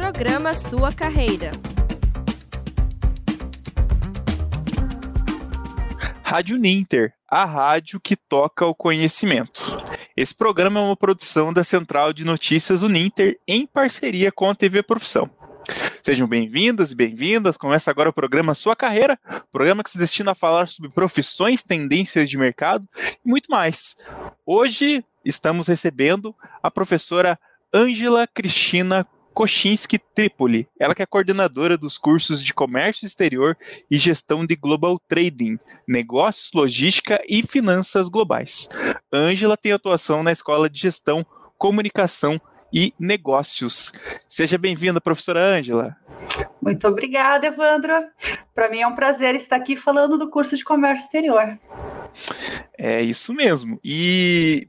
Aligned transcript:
Programa 0.00 0.54
Sua 0.54 0.90
Carreira. 0.90 1.50
Rádio 6.22 6.56
Ninter, 6.56 7.12
a 7.28 7.44
rádio 7.44 8.00
que 8.00 8.16
toca 8.16 8.64
o 8.64 8.74
conhecimento. 8.74 9.60
Esse 10.16 10.34
programa 10.34 10.80
é 10.80 10.82
uma 10.84 10.96
produção 10.96 11.52
da 11.52 11.62
Central 11.62 12.14
de 12.14 12.24
Notícias 12.24 12.82
Uninter 12.82 13.38
em 13.46 13.66
parceria 13.66 14.32
com 14.32 14.48
a 14.48 14.54
TV 14.54 14.82
Profissão. 14.82 15.28
Sejam 16.02 16.26
bem-vindas 16.26 16.92
e 16.92 16.96
bem-vindas. 16.96 17.58
Começa 17.58 17.90
agora 17.90 18.08
o 18.08 18.12
programa 18.12 18.54
Sua 18.54 18.74
Carreira, 18.74 19.18
programa 19.52 19.84
que 19.84 19.90
se 19.90 19.98
destina 19.98 20.30
a 20.30 20.34
falar 20.34 20.66
sobre 20.66 20.90
profissões, 20.90 21.62
tendências 21.62 22.30
de 22.30 22.38
mercado 22.38 22.88
e 23.22 23.28
muito 23.28 23.50
mais. 23.50 23.98
Hoje 24.46 25.04
estamos 25.22 25.66
recebendo 25.66 26.34
a 26.62 26.70
professora 26.70 27.38
Ângela 27.72 28.26
Cristina 28.26 29.06
Kochinski 29.34 29.98
Tripoli, 29.98 30.68
ela 30.78 30.94
que 30.94 31.02
é 31.02 31.06
coordenadora 31.06 31.76
dos 31.76 31.96
cursos 31.96 32.42
de 32.42 32.52
Comércio 32.52 33.06
Exterior 33.06 33.56
e 33.90 33.98
Gestão 33.98 34.44
de 34.44 34.56
Global 34.56 34.98
Trading, 35.08 35.58
Negócios, 35.86 36.50
Logística 36.52 37.20
e 37.28 37.42
Finanças 37.42 38.08
Globais. 38.08 38.68
Ângela 39.12 39.56
tem 39.56 39.72
atuação 39.72 40.22
na 40.22 40.32
Escola 40.32 40.68
de 40.68 40.80
Gestão, 40.80 41.24
Comunicação 41.56 42.40
e 42.72 42.94
Negócios. 42.98 43.92
Seja 44.28 44.56
bem-vinda, 44.56 45.00
professora 45.00 45.40
Ângela. 45.40 45.96
Muito 46.60 46.86
obrigada, 46.86 47.46
Evandro. 47.46 47.92
Para 48.54 48.68
mim 48.68 48.80
é 48.80 48.86
um 48.86 48.94
prazer 48.94 49.34
estar 49.34 49.56
aqui 49.56 49.76
falando 49.76 50.18
do 50.18 50.28
curso 50.28 50.56
de 50.56 50.64
Comércio 50.64 51.06
Exterior. 51.06 51.58
É 52.78 53.02
isso 53.02 53.32
mesmo. 53.32 53.78
E 53.84 54.66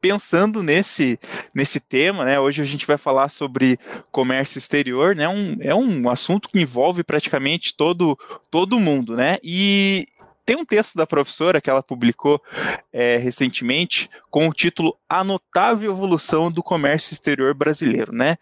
pensando 0.00 0.62
nesse, 0.62 1.18
nesse 1.54 1.80
tema, 1.80 2.24
né? 2.24 2.38
Hoje 2.38 2.60
a 2.60 2.64
gente 2.64 2.86
vai 2.86 2.98
falar 2.98 3.28
sobre 3.28 3.78
comércio 4.10 4.58
exterior, 4.58 5.14
né? 5.14 5.28
Um, 5.28 5.56
é 5.60 5.74
um 5.74 6.08
assunto 6.10 6.48
que 6.48 6.60
envolve 6.60 7.02
praticamente 7.04 7.76
todo, 7.76 8.18
todo 8.50 8.80
mundo, 8.80 9.16
né? 9.16 9.38
E 9.42 10.06
tem 10.44 10.56
um 10.56 10.64
texto 10.64 10.96
da 10.96 11.06
professora 11.06 11.60
que 11.60 11.70
ela 11.70 11.82
publicou 11.82 12.40
é, 12.92 13.16
recentemente 13.16 14.08
com 14.30 14.48
o 14.48 14.52
título 14.52 14.96
A 15.08 15.24
Notável 15.24 15.90
Evolução 15.90 16.50
do 16.50 16.62
Comércio 16.62 17.12
Exterior 17.12 17.54
Brasileiro, 17.54 18.12
né? 18.12 18.36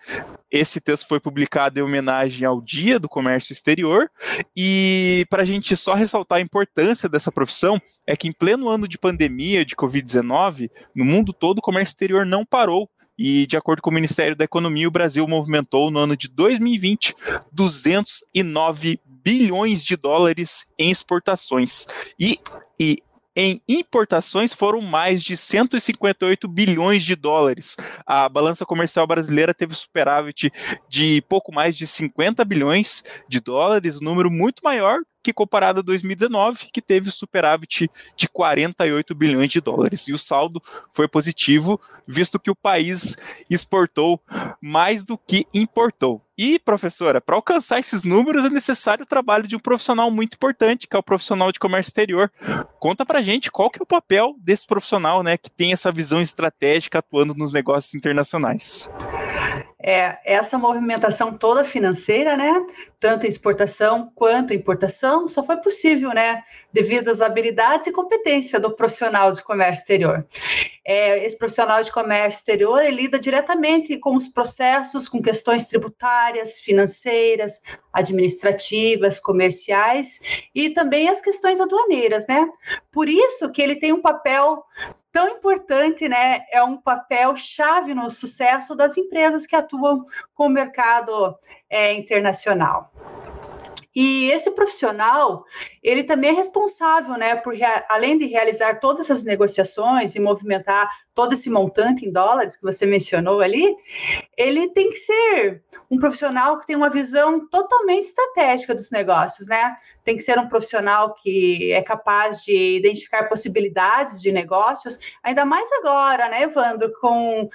Esse 0.51 0.81
texto 0.81 1.07
foi 1.07 1.19
publicado 1.19 1.79
em 1.79 1.83
homenagem 1.83 2.47
ao 2.47 2.61
Dia 2.61 2.99
do 2.99 3.09
Comércio 3.09 3.53
Exterior 3.53 4.11
e 4.55 5.25
para 5.31 5.43
a 5.43 5.47
gente 5.47 5.77
só 5.77 5.95
ressaltar 5.95 6.39
a 6.39 6.43
importância 6.43 7.09
dessa 7.09 7.33
profissão 7.33 7.81
é 8.07 8.17
que 8.17 8.29
em 8.29 8.33
pleno 8.33 8.69
ano 8.69 8.87
de 8.87 8.99
pandemia 8.99 9.65
de 9.65 9.75
Covid-19, 9.75 10.71
no 10.95 11.05
mundo 11.05 11.33
todo 11.33 11.59
o 11.59 11.63
comércio 11.63 11.93
exterior 11.93 12.27
não 12.27 12.45
parou 12.45 12.91
e, 13.19 13.47
de 13.47 13.57
acordo 13.57 13.83
com 13.83 13.91
o 13.91 13.95
Ministério 13.95 14.37
da 14.37 14.45
Economia, 14.45 14.89
o 14.89 14.91
Brasil 14.91 15.27
movimentou 15.29 15.91
no 15.91 15.99
ano 15.99 16.17
de 16.17 16.29
2020 16.29 17.15
209 17.53 19.01
bilhões 19.07 19.85
de 19.85 19.97
dólares 19.97 20.67
em 20.79 20.91
exportações. 20.91 21.87
E, 22.19 22.39
e 22.81 22.99
em 23.35 23.63
importações 23.67 24.53
foram 24.53 24.81
mais 24.81 25.23
de 25.23 25.37
158 25.37 26.47
bilhões 26.49 27.03
de 27.03 27.17
dólares. 27.17 27.77
A 28.07 28.29
balança 28.29 28.67
comercial 28.67 29.07
brasileira 29.07 29.55
teve 29.55 29.75
superávit 29.75 30.53
de 30.89 31.23
pouco 31.29 31.53
mais 31.53 31.77
de 31.77 31.87
50 31.87 32.45
bilhões 32.45 33.03
de 33.29 33.41
dólares, 33.41 33.97
um 33.97 34.05
número 34.05 34.31
muito 34.31 34.61
maior 34.63 34.99
que 35.23 35.33
comparado 35.33 35.81
a 35.81 35.83
2019, 35.83 36.69
que 36.73 36.83
teve 36.83 37.11
superávit 37.11 37.91
de 38.17 38.29
48 38.29 39.15
bilhões 39.15 39.51
de 39.51 39.61
dólares. 39.61 40.09
E 40.09 40.13
o 40.13 40.19
saldo 40.19 40.61
foi 40.91 41.07
positivo, 41.07 41.81
visto 42.07 42.41
que 42.41 42.51
o 42.51 42.55
país 42.55 43.17
exportou 43.49 44.21
mais 44.61 45.05
do 45.05 45.17
que 45.17 45.47
importou. 45.55 46.21
E, 46.37 46.59
professora, 46.59 47.21
para 47.21 47.37
alcançar 47.37 47.79
esses 47.79 48.03
números 48.03 48.45
é 48.45 48.51
necessário 48.51 49.05
o 49.05 49.07
trabalho 49.07 49.47
de 49.47 49.55
um 49.55 49.61
profissional 49.61 50.11
muito 50.11 50.35
importante, 50.35 50.89
que 50.89 50.97
é 50.97 50.99
o 50.99 51.03
profissional 51.03 51.53
de 51.53 51.61
comércio 51.61 51.91
exterior. 51.91 52.33
Conta 52.81 53.07
pra 53.07 53.23
gente 53.23 53.51
qual 53.51 53.71
que 53.71 53.81
é 53.81 53.83
o 53.83 53.87
papel 53.87 54.35
desse 54.39 54.67
profissional, 54.67 55.23
né, 55.23 55.37
que 55.37 55.51
tem 55.51 55.73
essa 55.73 55.93
visão 55.93 56.21
estratégica 56.21 56.99
atuando 56.99 57.35
nos 57.35 57.53
negócios 57.53 57.95
internacionais 57.95 58.91
é, 59.83 60.19
essa 60.25 60.57
movimentação 60.57 61.37
toda 61.37 61.65
financeira, 61.65 62.37
né, 62.37 62.65
tanto 63.01 63.27
exportação 63.27 64.13
quanto 64.15 64.55
importação, 64.55 65.29
só 65.29 65.43
foi 65.43 65.57
possível, 65.57 66.11
né, 66.11 66.43
devido 66.73 67.09
às 67.09 67.21
habilidades 67.21 67.89
e 67.89 67.93
competência 67.93 68.61
do 68.61 68.71
profissional 68.77 69.33
de 69.33 69.43
comércio 69.43 69.83
exterior. 69.83 70.27
É, 70.85 71.25
esse 71.25 71.37
profissional 71.37 71.83
de 71.83 71.93
comércio 71.93 72.39
exterior 72.39 72.83
lida 72.85 73.19
diretamente 73.19 73.99
com 73.99 74.17
os 74.17 74.29
processos, 74.29 75.09
com 75.09 75.21
questões 75.21 75.65
tributárias, 75.65 76.61
financeiras, 76.61 77.61
administrativas, 77.93 79.21
comerciais 79.21 80.21
e 80.55 80.71
também 80.71 81.09
as 81.09 81.21
questões 81.21 81.61
aduaneiras, 81.61 82.27
né? 82.27 82.49
Por 82.91 83.09
isso 83.09 83.51
que 83.51 83.63
ele 83.63 83.77
tem 83.77 83.93
um 83.93 84.01
papel 84.01 84.65
tão 85.13 85.29
importante, 85.29 86.09
né? 86.09 86.41
É 86.51 86.65
um 86.65 86.77
papel 86.77 87.37
chave 87.37 87.95
no 87.95 88.11
sucesso 88.11 88.75
das 88.75 88.97
empresas 88.97 89.47
que 89.47 89.55
atuam 89.55 90.07
com 90.35 90.47
o 90.47 90.51
mercado 90.51 91.39
é, 91.69 91.93
internacional. 91.93 92.91
E 93.95 94.31
esse 94.31 94.51
profissional, 94.53 95.45
ele 95.83 96.03
também 96.05 96.31
é 96.31 96.33
responsável, 96.35 97.17
né, 97.19 97.37
por 97.37 97.55
além 97.89 98.17
de 98.17 98.27
realizar 98.27 98.81
todas 98.81 99.03
essas 99.03 99.25
negociações 99.25 100.15
e 100.15 100.21
movimentar 100.21 100.91
todo 101.15 101.35
esse 101.35 101.51
montante 101.51 102.07
em 102.07 102.13
dólares 102.13 102.57
que 102.57 102.63
você 102.63 102.87
mencionou 102.87 103.41
ali, 103.41 103.77
ele 104.37 104.69
tem 104.69 104.89
que 104.89 104.97
ser 104.97 105.63
um 105.91 105.99
profissional 105.99 106.59
que 106.59 106.67
tem 106.67 106.75
uma 106.75 106.89
visão 106.89 107.47
totalmente 107.49 108.07
estratégica 108.07 108.75
dos 108.75 108.91
negócios, 108.91 109.47
né? 109.47 109.77
Tem 110.05 110.17
que 110.17 110.23
ser 110.23 110.39
um 110.39 110.49
profissional 110.49 111.15
que 111.15 111.71
é 111.71 111.83
capaz 111.83 112.43
de 112.43 112.77
identificar 112.77 113.29
possibilidades 113.29 114.23
de 114.23 114.33
negócios, 114.33 114.99
ainda 115.23 115.45
mais 115.45 115.71
agora, 115.73 116.29
né, 116.29 116.45
Evandro, 116.45 116.91
com 116.99 117.49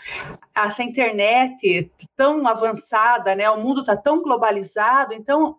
essa 0.54 0.84
internet 0.84 1.92
tão 2.16 2.48
avançada, 2.48 3.34
né? 3.34 3.50
O 3.50 3.60
mundo 3.60 3.82
está 3.82 3.98
tão 3.98 4.22
globalizado, 4.22 5.16
então 5.16 5.58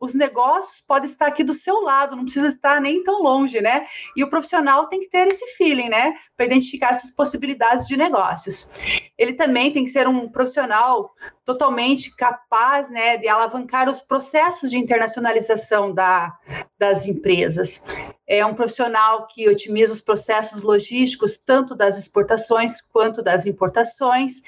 os 0.00 0.14
negócios 0.14 0.80
podem 0.80 1.10
estar 1.10 1.26
aqui 1.26 1.42
do 1.42 1.52
seu 1.52 1.80
lado, 1.80 2.14
não 2.14 2.24
precisa 2.24 2.48
estar 2.48 2.80
nem 2.80 3.02
tão 3.02 3.22
longe, 3.22 3.60
né? 3.60 3.86
E 4.16 4.22
o 4.22 4.30
profissional 4.30 4.86
tem 4.86 5.00
que 5.00 5.08
ter 5.08 5.26
esse 5.26 5.44
feeling, 5.56 5.88
né? 5.88 6.14
Para 6.36 6.46
identificar 6.46 6.90
essas 6.90 7.10
possibilidades 7.10 7.86
de 7.86 7.96
negócios. 7.96 8.70
Ele 9.16 9.34
também 9.34 9.72
tem 9.72 9.84
que 9.84 9.90
ser 9.90 10.06
um 10.06 10.28
profissional 10.28 11.12
totalmente 11.44 12.14
capaz, 12.14 12.90
né, 12.90 13.16
de 13.16 13.26
alavancar 13.26 13.90
os 13.90 14.02
processos 14.02 14.70
de 14.70 14.76
internacionalização 14.76 15.94
da, 15.94 16.38
das 16.78 17.06
empresas. 17.06 17.82
É 18.26 18.44
um 18.44 18.54
profissional 18.54 19.26
que 19.26 19.48
otimiza 19.48 19.92
os 19.92 20.02
processos 20.02 20.60
logísticos, 20.60 21.38
tanto 21.38 21.74
das 21.74 21.98
exportações 21.98 22.82
quanto 22.82 23.22
das 23.22 23.46
importações, 23.46 24.42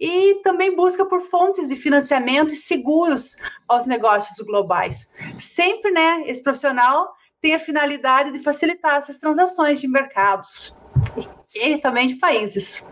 e 0.00 0.36
também 0.42 0.74
busca 0.74 1.04
por 1.04 1.20
fontes 1.20 1.68
de 1.68 1.76
financiamento 1.76 2.54
seguros 2.54 3.36
aos 3.68 3.84
negócios 3.84 4.38
globais. 4.38 4.87
Sempre, 5.38 5.90
né, 5.90 6.22
esse 6.26 6.42
profissional 6.42 7.12
tem 7.40 7.54
a 7.54 7.60
finalidade 7.60 8.32
de 8.32 8.40
facilitar 8.40 8.96
essas 8.96 9.18
transações 9.18 9.80
de 9.80 9.88
mercados 9.88 10.76
e 11.54 11.78
também 11.78 12.06
de 12.06 12.16
países. 12.16 12.84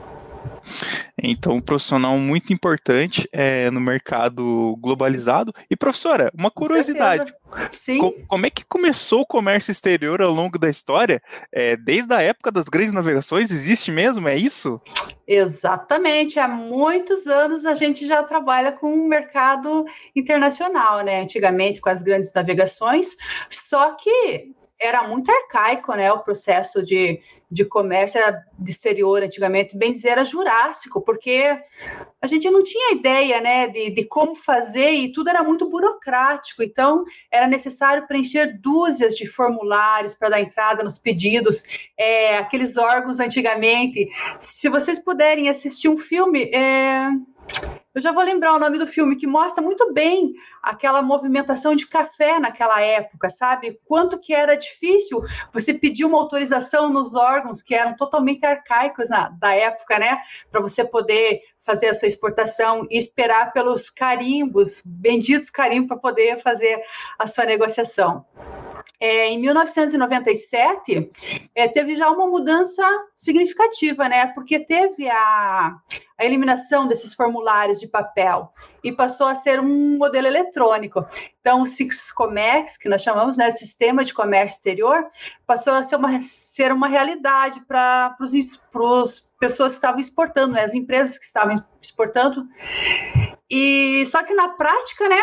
Então, 1.22 1.54
um 1.54 1.60
profissional 1.60 2.18
muito 2.18 2.52
importante 2.52 3.26
é, 3.32 3.70
no 3.70 3.80
mercado 3.80 4.76
globalizado. 4.80 5.52
E, 5.70 5.76
professora, 5.76 6.30
uma 6.34 6.50
curiosidade. 6.50 7.34
Sim. 7.72 7.98
Co 7.98 8.12
como 8.26 8.46
é 8.46 8.50
que 8.50 8.64
começou 8.64 9.22
o 9.22 9.26
comércio 9.26 9.70
exterior 9.70 10.20
ao 10.20 10.30
longo 10.30 10.58
da 10.58 10.68
história? 10.68 11.22
É, 11.50 11.76
desde 11.76 12.12
a 12.12 12.20
época 12.20 12.52
das 12.52 12.64
grandes 12.64 12.92
navegações, 12.92 13.50
existe 13.50 13.90
mesmo? 13.90 14.28
É 14.28 14.36
isso? 14.36 14.80
Exatamente. 15.26 16.38
Há 16.38 16.46
muitos 16.46 17.26
anos 17.26 17.64
a 17.64 17.74
gente 17.74 18.06
já 18.06 18.22
trabalha 18.22 18.72
com 18.72 18.92
o 18.92 19.08
mercado 19.08 19.86
internacional, 20.14 21.02
né? 21.02 21.22
Antigamente 21.22 21.80
com 21.80 21.88
as 21.88 22.02
grandes 22.02 22.30
navegações, 22.32 23.16
só 23.48 23.92
que 23.92 24.54
era 24.80 25.06
muito 25.06 25.30
arcaico, 25.30 25.94
né? 25.94 26.12
O 26.12 26.18
processo 26.18 26.82
de, 26.82 27.20
de 27.50 27.64
comércio 27.64 28.20
de 28.58 28.70
exterior 28.70 29.22
antigamente, 29.22 29.76
bem 29.76 29.92
dizer, 29.92 30.10
era 30.10 30.24
jurássico, 30.24 31.00
porque 31.00 31.58
a 32.20 32.26
gente 32.26 32.50
não 32.50 32.62
tinha 32.62 32.92
ideia, 32.92 33.40
né, 33.40 33.68
de, 33.68 33.90
de 33.90 34.04
como 34.04 34.34
fazer 34.34 34.90
e 34.90 35.12
tudo 35.12 35.30
era 35.30 35.42
muito 35.42 35.68
burocrático. 35.68 36.62
Então, 36.62 37.04
era 37.30 37.46
necessário 37.46 38.06
preencher 38.06 38.58
dúzias 38.60 39.14
de 39.14 39.26
formulários 39.26 40.14
para 40.14 40.30
dar 40.30 40.40
entrada 40.40 40.82
nos 40.82 40.98
pedidos, 40.98 41.62
é, 41.96 42.38
aqueles 42.38 42.76
órgãos 42.76 43.18
antigamente. 43.18 44.08
Se 44.40 44.68
vocês 44.68 44.98
puderem 44.98 45.48
assistir 45.48 45.88
um 45.88 45.96
filme, 45.96 46.50
é 46.52 47.08
Eu 47.96 48.02
já 48.02 48.12
vou 48.12 48.22
lembrar 48.22 48.52
o 48.52 48.58
nome 48.58 48.78
do 48.78 48.86
filme, 48.86 49.16
que 49.16 49.26
mostra 49.26 49.62
muito 49.62 49.90
bem 49.90 50.34
aquela 50.62 51.00
movimentação 51.00 51.74
de 51.74 51.86
café 51.86 52.38
naquela 52.38 52.78
época, 52.82 53.30
sabe? 53.30 53.80
Quanto 53.86 54.20
que 54.20 54.34
era 54.34 54.54
difícil 54.54 55.22
você 55.50 55.72
pedir 55.72 56.04
uma 56.04 56.18
autorização 56.18 56.90
nos 56.90 57.14
órgãos 57.14 57.62
que 57.62 57.74
eram 57.74 57.96
totalmente 57.96 58.44
arcaicos 58.44 59.08
na, 59.08 59.30
da 59.30 59.54
época, 59.54 59.98
né? 59.98 60.20
Para 60.50 60.60
você 60.60 60.84
poder 60.84 61.40
fazer 61.66 61.88
a 61.88 61.94
sua 61.94 62.06
exportação 62.06 62.86
e 62.88 62.96
esperar 62.96 63.52
pelos 63.52 63.90
carimbos, 63.90 64.80
benditos 64.86 65.50
carimbos, 65.50 65.88
para 65.88 65.96
poder 65.96 66.40
fazer 66.40 66.80
a 67.18 67.26
sua 67.26 67.44
negociação. 67.44 68.24
É, 68.98 69.28
em 69.28 69.38
1997, 69.40 71.10
é, 71.54 71.68
teve 71.68 71.96
já 71.96 72.08
uma 72.08 72.26
mudança 72.26 72.82
significativa, 73.14 74.08
né? 74.08 74.26
Porque 74.28 74.60
teve 74.60 75.10
a, 75.10 75.76
a 76.18 76.24
eliminação 76.24 76.88
desses 76.88 77.12
formulários 77.12 77.78
de 77.78 77.86
papel 77.86 78.50
e 78.82 78.90
passou 78.90 79.26
a 79.26 79.34
ser 79.34 79.60
um 79.60 79.98
modelo 79.98 80.26
eletrônico. 80.26 81.04
Então, 81.40 81.60
o 81.60 81.66
Sixcomex, 81.66 82.78
que 82.78 82.88
nós 82.88 83.02
chamamos, 83.02 83.36
né, 83.36 83.50
Sistema 83.50 84.02
de 84.02 84.14
Comércio 84.14 84.56
Exterior, 84.56 85.06
passou 85.46 85.74
a 85.74 85.82
ser 85.82 85.96
uma, 85.96 86.20
ser 86.22 86.72
uma 86.72 86.88
realidade 86.88 87.60
para 87.66 88.16
os 88.20 88.32
pessoas 89.38 89.72
estavam 89.74 90.00
exportando, 90.00 90.54
né, 90.54 90.64
as 90.64 90.74
empresas 90.74 91.18
que 91.18 91.24
estavam 91.24 91.62
exportando. 91.80 92.46
E 93.50 94.04
só 94.06 94.22
que 94.22 94.34
na 94.34 94.48
prática, 94.50 95.08
né, 95.08 95.22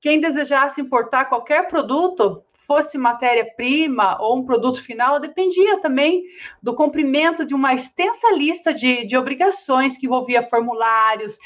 quem 0.00 0.20
desejasse 0.20 0.80
importar 0.80 1.26
qualquer 1.26 1.68
produto, 1.68 2.42
fosse 2.72 2.96
matéria-prima 2.96 4.16
ou 4.18 4.38
um 4.38 4.44
produto 4.46 4.82
final, 4.82 5.20
dependia 5.20 5.78
também 5.78 6.22
do 6.62 6.74
cumprimento 6.74 7.44
de 7.44 7.54
uma 7.54 7.74
extensa 7.74 8.32
lista 8.34 8.72
de, 8.72 9.04
de 9.04 9.14
obrigações 9.14 9.98
que 9.98 10.06
envolvia 10.06 10.42
formulários, 10.42 11.36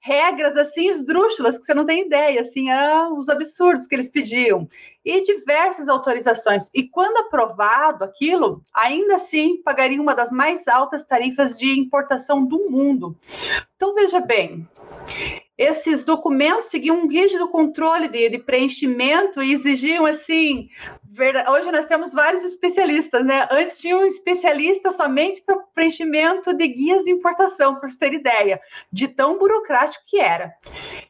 regras 0.00 0.56
assim 0.56 0.88
esdrúxulas 0.88 1.58
que 1.58 1.66
você 1.66 1.74
não 1.74 1.84
tem 1.84 2.06
ideia, 2.06 2.40
assim, 2.40 2.70
ah, 2.70 3.10
os 3.12 3.28
absurdos 3.28 3.86
que 3.86 3.94
eles 3.94 4.08
pediam 4.08 4.66
e 5.04 5.20
diversas 5.22 5.88
autorizações. 5.88 6.70
E 6.72 6.88
quando 6.88 7.18
aprovado 7.18 8.04
aquilo, 8.04 8.62
ainda 8.72 9.16
assim 9.16 9.60
pagaria 9.62 10.00
uma 10.00 10.14
das 10.14 10.32
mais 10.32 10.66
altas 10.66 11.04
tarifas 11.04 11.58
de 11.58 11.78
importação 11.78 12.46
do 12.46 12.70
mundo. 12.70 13.14
Então 13.76 13.94
veja 13.94 14.20
bem, 14.20 14.66
esses 15.62 16.02
documentos 16.02 16.66
seguiam 16.66 17.00
um 17.00 17.08
rígido 17.08 17.48
controle 17.48 18.08
de, 18.08 18.28
de 18.28 18.38
preenchimento 18.38 19.42
e 19.42 19.52
exigiam 19.52 20.04
assim. 20.04 20.68
Verdade, 21.04 21.50
hoje 21.50 21.70
nós 21.70 21.86
temos 21.86 22.12
vários 22.12 22.42
especialistas, 22.42 23.24
né? 23.24 23.46
Antes 23.50 23.78
tinha 23.78 23.96
um 23.96 24.04
especialista 24.04 24.90
somente 24.90 25.42
para 25.42 25.58
preenchimento 25.74 26.54
de 26.54 26.66
guias 26.68 27.04
de 27.04 27.10
importação, 27.10 27.76
para 27.76 27.88
você 27.88 27.98
ter 27.98 28.14
ideia, 28.14 28.60
de 28.90 29.08
tão 29.08 29.38
burocrático 29.38 30.04
que 30.06 30.18
era. 30.18 30.52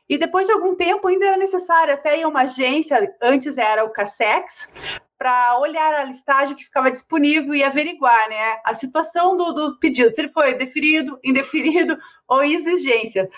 E 0.09 0.19
depois 0.19 0.47
de 0.47 0.53
algum 0.53 0.75
tempo 0.75 1.07
ainda 1.07 1.27
era 1.27 1.37
necessário 1.37 1.95
até 1.95 2.19
ir 2.19 2.25
a 2.25 2.29
uma 2.29 2.43
agência, 2.43 3.15
antes 3.23 3.57
era 3.57 3.85
o 3.85 3.91
CASEX, 3.91 4.75
para 5.17 5.57
olhar 5.61 5.95
a 5.95 6.03
listagem 6.03 6.57
que 6.57 6.65
ficava 6.65 6.91
disponível 6.91 7.55
e 7.55 7.63
averiguar 7.63 8.29
né, 8.29 8.59
a 8.65 8.75
situação 8.75 9.37
do, 9.37 9.53
do 9.53 9.79
pedido, 9.79 10.13
se 10.13 10.21
ele 10.21 10.33
foi 10.33 10.55
deferido, 10.55 11.17
indeferido 11.23 11.97
ou 12.33 12.43
exigência. 12.43 13.29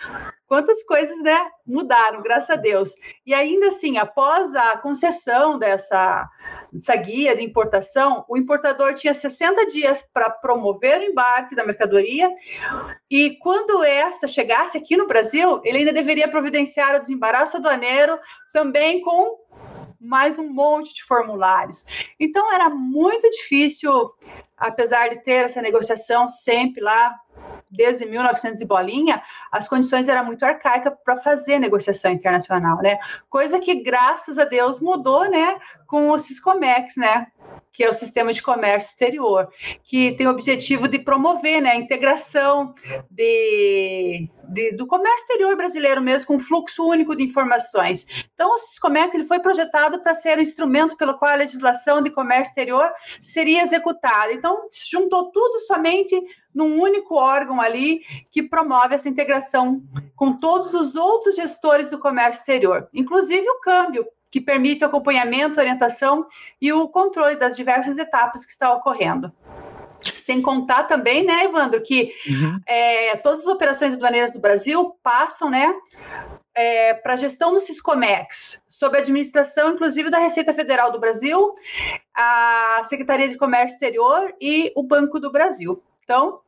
Quantas 0.46 0.84
coisas 0.84 1.20
né, 1.22 1.46
mudaram, 1.66 2.22
graças 2.22 2.50
a 2.50 2.56
Deus. 2.56 2.94
E 3.26 3.34
ainda 3.34 3.68
assim, 3.68 3.98
após 3.98 4.54
a 4.54 4.76
concessão 4.78 5.58
dessa, 5.58 6.28
dessa 6.72 6.94
guia 6.94 7.34
de 7.34 7.42
importação, 7.42 8.24
o 8.28 8.36
importador 8.36 8.94
tinha 8.94 9.12
60 9.12 9.66
dias 9.66 10.04
para 10.12 10.30
promover 10.30 11.00
o 11.00 11.04
embarque 11.04 11.56
da 11.56 11.64
mercadoria, 11.64 12.30
e 13.10 13.36
quando 13.42 13.82
esta 13.82 14.28
chegasse 14.28 14.78
aqui 14.78 14.96
no 14.96 15.08
Brasil, 15.08 15.60
ele 15.64 15.78
ainda 15.78 15.92
deveria 15.92 16.28
providenciar 16.28 16.94
o 16.94 17.00
desembaraço 17.00 17.56
aduaneiro 17.56 18.18
também 18.52 19.00
com 19.00 19.42
mais 19.98 20.38
um 20.38 20.48
monte 20.48 20.94
de 20.94 21.02
formulários. 21.02 21.84
Então 22.20 22.52
era 22.52 22.68
muito 22.68 23.28
difícil, 23.30 23.90
apesar 24.56 25.08
de 25.08 25.24
ter 25.24 25.46
essa 25.46 25.62
negociação 25.62 26.28
sempre 26.28 26.82
lá 26.82 27.14
desde 27.74 28.06
1900 28.06 28.60
e 28.60 28.64
bolinha, 28.64 29.22
as 29.50 29.68
condições 29.68 30.08
eram 30.08 30.24
muito 30.24 30.44
arcaicas 30.44 30.92
para 31.04 31.16
fazer 31.16 31.58
negociação 31.58 32.10
internacional, 32.10 32.80
né? 32.82 32.98
Coisa 33.28 33.58
que 33.58 33.82
graças 33.82 34.38
a 34.38 34.44
Deus 34.44 34.80
mudou, 34.80 35.28
né, 35.28 35.58
com 35.86 36.10
o 36.10 36.18
Ciscomex, 36.18 36.96
né? 36.96 37.26
que 37.74 37.82
é 37.82 37.90
o 37.90 37.92
sistema 37.92 38.32
de 38.32 38.40
comércio 38.40 38.90
exterior, 38.90 39.48
que 39.82 40.12
tem 40.12 40.28
o 40.28 40.30
objetivo 40.30 40.86
de 40.86 41.00
promover 41.00 41.60
né, 41.60 41.70
a 41.70 41.76
integração 41.76 42.72
de, 43.10 44.30
de, 44.48 44.72
do 44.76 44.86
comércio 44.86 45.22
exterior 45.22 45.56
brasileiro 45.56 46.00
mesmo, 46.00 46.28
com 46.28 46.36
um 46.36 46.38
fluxo 46.38 46.86
único 46.86 47.16
de 47.16 47.24
informações. 47.24 48.06
Então, 48.32 48.54
o 48.54 48.58
Siscomex 48.58 49.12
ele 49.12 49.24
foi 49.24 49.40
projetado 49.40 50.00
para 50.00 50.14
ser 50.14 50.36
o 50.36 50.38
um 50.38 50.42
instrumento 50.42 50.96
pelo 50.96 51.18
qual 51.18 51.32
a 51.32 51.36
legislação 51.36 52.00
de 52.00 52.10
comércio 52.10 52.50
exterior 52.50 52.88
seria 53.20 53.62
executada. 53.62 54.32
Então, 54.32 54.68
juntou 54.88 55.32
tudo 55.32 55.58
somente 55.60 56.16
num 56.54 56.80
único 56.80 57.16
órgão 57.16 57.60
ali 57.60 58.02
que 58.30 58.42
promove 58.42 58.94
essa 58.94 59.08
integração 59.08 59.82
com 60.14 60.32
todos 60.34 60.72
os 60.72 60.94
outros 60.94 61.34
gestores 61.34 61.90
do 61.90 61.98
comércio 61.98 62.40
exterior, 62.40 62.88
inclusive 62.92 63.48
o 63.48 63.60
câmbio, 63.60 64.06
que 64.30 64.40
permite 64.40 64.82
o 64.82 64.86
acompanhamento, 64.86 65.60
orientação 65.60 66.26
e 66.60 66.72
o 66.72 66.88
controle 66.88 67.36
das 67.36 67.54
diversas 67.54 67.98
etapas 67.98 68.44
que 68.44 68.50
está 68.50 68.72
ocorrendo. 68.72 69.32
Sem 70.24 70.42
contar 70.42 70.84
também, 70.84 71.24
né, 71.24 71.44
Evandro, 71.44 71.80
que 71.80 72.12
uhum. 72.26 72.58
é, 72.66 73.16
todas 73.18 73.40
as 73.40 73.46
operações 73.46 73.94
aduaneiras 73.94 74.32
do 74.32 74.40
Brasil 74.40 74.96
passam, 75.02 75.48
né, 75.48 75.72
é, 76.54 76.94
para 76.94 77.14
a 77.14 77.16
gestão 77.16 77.52
do 77.52 77.60
Ciscomex, 77.60 78.62
sob 78.68 78.96
a 78.96 79.00
administração, 79.00 79.72
inclusive, 79.72 80.10
da 80.10 80.18
Receita 80.18 80.52
Federal 80.52 80.90
do 80.90 81.00
Brasil, 81.00 81.54
a 82.14 82.80
Secretaria 82.84 83.28
de 83.28 83.36
Comércio 83.36 83.74
Exterior 83.74 84.34
e 84.40 84.72
o 84.74 84.82
Banco 84.82 85.18
do 85.18 85.30
Brasil. 85.32 85.82
Então, 86.04 86.40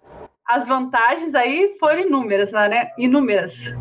as 0.46 0.66
vantagens 0.66 1.34
aí 1.34 1.76
foram 1.80 2.02
inúmeras, 2.02 2.52
né? 2.52 2.90
Inúmeras. 2.98 3.74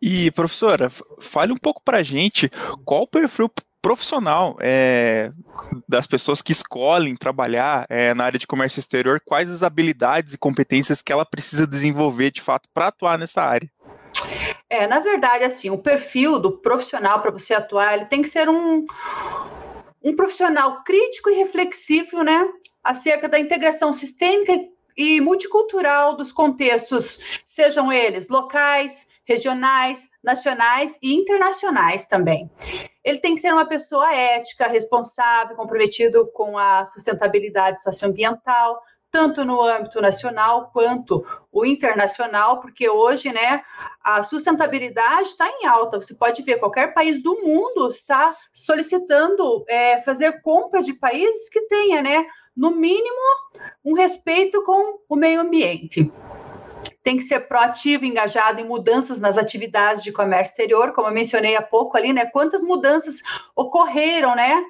E, 0.00 0.30
professora, 0.30 0.90
fale 1.18 1.52
um 1.52 1.56
pouco 1.56 1.82
para 1.82 1.98
a 1.98 2.02
gente 2.02 2.50
qual 2.84 3.02
o 3.02 3.06
perfil 3.06 3.50
profissional 3.80 4.56
é, 4.60 5.30
das 5.88 6.06
pessoas 6.06 6.42
que 6.42 6.52
escolhem 6.52 7.16
trabalhar 7.16 7.86
é, 7.88 8.12
na 8.14 8.24
área 8.24 8.38
de 8.38 8.46
comércio 8.46 8.80
exterior, 8.80 9.20
quais 9.24 9.50
as 9.50 9.62
habilidades 9.62 10.34
e 10.34 10.38
competências 10.38 11.00
que 11.00 11.12
ela 11.12 11.24
precisa 11.24 11.66
desenvolver 11.66 12.30
de 12.30 12.42
fato 12.42 12.68
para 12.74 12.88
atuar 12.88 13.16
nessa 13.16 13.42
área? 13.42 13.70
É, 14.68 14.86
na 14.86 14.98
verdade, 14.98 15.44
assim, 15.44 15.70
o 15.70 15.78
perfil 15.78 16.38
do 16.38 16.58
profissional 16.58 17.20
para 17.20 17.30
você 17.30 17.54
atuar, 17.54 17.94
ele 17.94 18.06
tem 18.06 18.22
que 18.22 18.28
ser 18.28 18.48
um, 18.48 18.84
um 20.02 20.16
profissional 20.16 20.82
crítico 20.82 21.30
e 21.30 21.34
reflexivo, 21.34 22.22
né, 22.22 22.44
acerca 22.82 23.28
da 23.28 23.38
integração 23.38 23.92
sistêmica 23.92 24.52
e 24.96 25.20
multicultural 25.20 26.16
dos 26.16 26.32
contextos, 26.32 27.20
sejam 27.44 27.92
eles 27.92 28.28
locais, 28.28 29.06
regionais, 29.24 30.08
nacionais 30.22 30.96
e 31.02 31.14
internacionais 31.14 32.06
também. 32.06 32.50
Ele 33.04 33.18
tem 33.18 33.34
que 33.34 33.40
ser 33.40 33.52
uma 33.52 33.66
pessoa 33.66 34.14
ética, 34.14 34.68
responsável, 34.68 35.56
comprometido 35.56 36.26
com 36.32 36.56
a 36.56 36.84
sustentabilidade 36.84 37.82
socioambiental, 37.82 38.80
tanto 39.10 39.44
no 39.44 39.62
âmbito 39.62 40.00
nacional 40.00 40.70
quanto 40.72 41.24
o 41.50 41.64
internacional, 41.64 42.60
porque 42.60 42.88
hoje, 42.88 43.32
né, 43.32 43.62
a 44.02 44.22
sustentabilidade 44.22 45.28
está 45.28 45.48
em 45.48 45.66
alta. 45.66 46.00
Você 46.00 46.14
pode 46.14 46.42
ver, 46.42 46.58
qualquer 46.58 46.92
país 46.92 47.22
do 47.22 47.40
mundo 47.40 47.88
está 47.88 48.36
solicitando 48.52 49.64
é, 49.68 50.02
fazer 50.02 50.40
compra 50.42 50.82
de 50.82 50.92
países 50.92 51.48
que 51.48 51.62
tenha, 51.62 52.02
né, 52.02 52.26
no 52.56 52.70
mínimo, 52.70 53.20
um 53.84 53.94
respeito 53.94 54.62
com 54.64 54.98
o 55.08 55.16
meio 55.16 55.40
ambiente 55.40 56.10
tem 57.06 57.16
que 57.16 57.22
ser 57.22 57.46
proativo, 57.46 58.04
engajado 58.04 58.60
em 58.60 58.64
mudanças 58.64 59.20
nas 59.20 59.38
atividades 59.38 60.02
de 60.02 60.10
comércio 60.10 60.50
exterior, 60.50 60.92
como 60.92 61.06
eu 61.06 61.12
mencionei 61.12 61.54
há 61.54 61.62
pouco 61.62 61.96
ali, 61.96 62.12
né? 62.12 62.26
Quantas 62.26 62.64
mudanças 62.64 63.22
ocorreram, 63.54 64.34
né? 64.34 64.60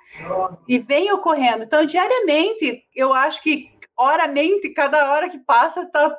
E 0.68 0.78
vem 0.78 1.10
ocorrendo. 1.10 1.64
Então, 1.64 1.86
diariamente, 1.86 2.84
eu 2.94 3.14
acho 3.14 3.42
que 3.42 3.70
horamente, 3.96 4.68
cada 4.68 5.14
hora 5.14 5.30
que 5.30 5.38
passa, 5.38 5.80
está 5.80 6.14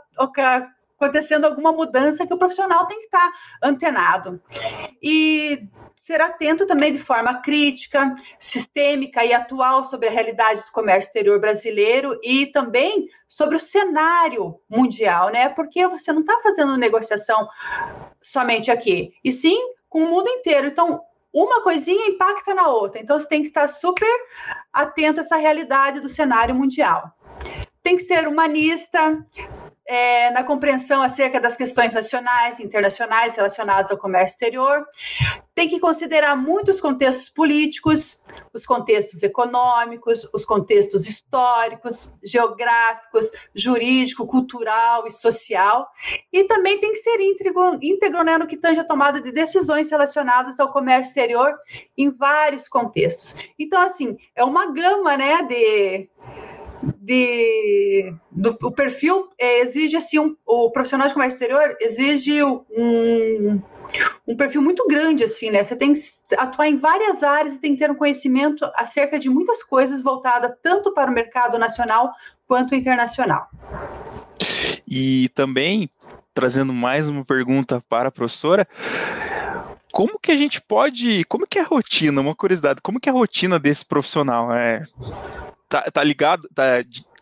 acontecendo 0.98 1.46
alguma 1.46 1.72
mudança 1.72 2.26
que 2.26 2.34
o 2.34 2.40
profissional 2.40 2.88
tem 2.88 2.98
que 2.98 3.06
estar 3.06 3.32
antenado. 3.62 4.42
E 5.00 5.70
ser 6.08 6.22
atento 6.22 6.66
também 6.66 6.94
de 6.94 7.00
forma 7.00 7.42
crítica, 7.42 8.16
sistêmica 8.40 9.26
e 9.26 9.34
atual 9.34 9.84
sobre 9.84 10.08
a 10.08 10.12
realidade 10.12 10.62
do 10.62 10.72
comércio 10.72 11.10
exterior 11.10 11.38
brasileiro 11.38 12.18
e 12.24 12.46
também 12.46 13.10
sobre 13.28 13.58
o 13.58 13.60
cenário 13.60 14.58
mundial, 14.70 15.30
né? 15.32 15.50
Porque 15.50 15.86
você 15.86 16.14
não 16.14 16.22
está 16.22 16.40
fazendo 16.40 16.78
negociação 16.78 17.46
somente 18.22 18.72
aqui, 18.72 19.14
e 19.22 19.34
sim 19.34 19.60
com 19.90 20.02
o 20.06 20.08
mundo 20.08 20.30
inteiro. 20.30 20.68
Então, 20.68 21.02
uma 21.34 21.62
coisinha 21.62 22.08
impacta 22.08 22.56
na 22.56 22.70
outra. 22.70 23.02
Então, 23.02 23.20
você 23.20 23.28
tem 23.28 23.42
que 23.42 23.50
estar 23.50 23.68
super 23.68 24.08
atento 24.72 25.20
a 25.20 25.24
essa 25.24 25.36
realidade 25.36 26.00
do 26.00 26.08
cenário 26.08 26.56
mundial. 26.56 27.12
Tem 27.84 27.98
que 27.98 28.04
ser 28.04 28.30
humanista, 28.30 29.26
é, 29.88 30.30
na 30.32 30.44
compreensão 30.44 31.02
acerca 31.02 31.40
das 31.40 31.56
questões 31.56 31.94
nacionais 31.94 32.60
e 32.60 32.64
internacionais 32.64 33.36
relacionadas 33.38 33.90
ao 33.90 33.98
comércio 33.98 34.34
exterior. 34.34 34.86
Tem 35.56 35.70
que 35.70 35.80
considerar 35.80 36.36
muitos 36.36 36.82
contextos 36.82 37.30
políticos, 37.30 38.24
os 38.54 38.66
contextos 38.66 39.24
econômicos, 39.24 40.30
os 40.34 40.46
contextos 40.46 41.08
históricos, 41.08 42.14
geográficos, 42.22 43.32
jurídico, 43.56 44.28
cultural 44.28 45.08
e 45.08 45.12
social. 45.12 45.88
E 46.34 46.44
também 46.44 46.80
tem 46.80 46.92
que 46.92 46.98
ser 46.98 47.20
íntegro, 47.22 48.24
né, 48.24 48.38
no 48.38 48.46
que 48.46 48.58
tange 48.58 48.82
a 48.82 48.84
tomada 48.84 49.22
de 49.22 49.32
decisões 49.32 49.90
relacionadas 49.90 50.60
ao 50.60 50.72
comércio 50.72 51.10
exterior 51.12 51.56
em 51.98 52.10
vários 52.10 52.68
contextos. 52.68 53.38
Então, 53.58 53.82
assim, 53.82 54.18
é 54.36 54.44
uma 54.44 54.72
gama 54.72 55.16
né, 55.16 55.44
de 55.44 56.10
de 57.08 58.14
do, 58.30 58.58
o 58.62 58.72
perfil 58.72 59.30
é, 59.40 59.62
exige 59.62 59.96
assim 59.96 60.20
um, 60.20 60.36
o 60.46 60.70
profissional 60.70 61.08
de 61.08 61.14
comércio 61.14 61.38
exterior 61.38 61.78
exige 61.80 62.44
um, 62.44 63.62
um 64.28 64.36
perfil 64.36 64.62
muito 64.62 64.86
grande 64.88 65.24
assim 65.24 65.50
né? 65.50 65.64
Você 65.64 65.78
tem 65.78 65.94
que 65.94 66.02
atuar 66.38 66.68
em 66.68 66.76
várias 66.76 67.24
áreas 67.24 67.56
e 67.56 67.60
tem 67.60 67.74
que 67.74 67.80
ter 67.80 67.90
um 67.90 67.96
conhecimento 67.96 68.70
acerca 68.76 69.18
de 69.18 69.30
muitas 69.30 69.64
coisas 69.64 70.02
voltada 70.02 70.56
tanto 70.62 70.94
para 70.94 71.10
o 71.10 71.14
mercado 71.14 71.58
nacional 71.58 72.12
quanto 72.46 72.76
internacional. 72.76 73.48
E 74.86 75.30
também 75.30 75.90
trazendo 76.34 76.74
mais 76.74 77.08
uma 77.08 77.24
pergunta 77.24 77.82
para 77.88 78.10
a 78.10 78.12
professora 78.12 78.68
como 79.94 80.20
que 80.20 80.32
a 80.32 80.36
gente 80.36 80.62
pode, 80.62 81.24
como 81.24 81.48
que 81.48 81.58
é 81.58 81.62
a 81.62 81.66
rotina, 81.66 82.22
uma 82.22 82.36
curiosidade, 82.36 82.82
como 82.82 83.00
que 83.00 83.10
é 83.10 83.12
a 83.12 83.16
rotina 83.16 83.58
desse 83.58 83.84
profissional? 83.84 84.54
É, 84.54 84.86
tá, 85.70 85.82
tá 85.92 86.04
ligado, 86.04 86.48
tá, 86.54 86.82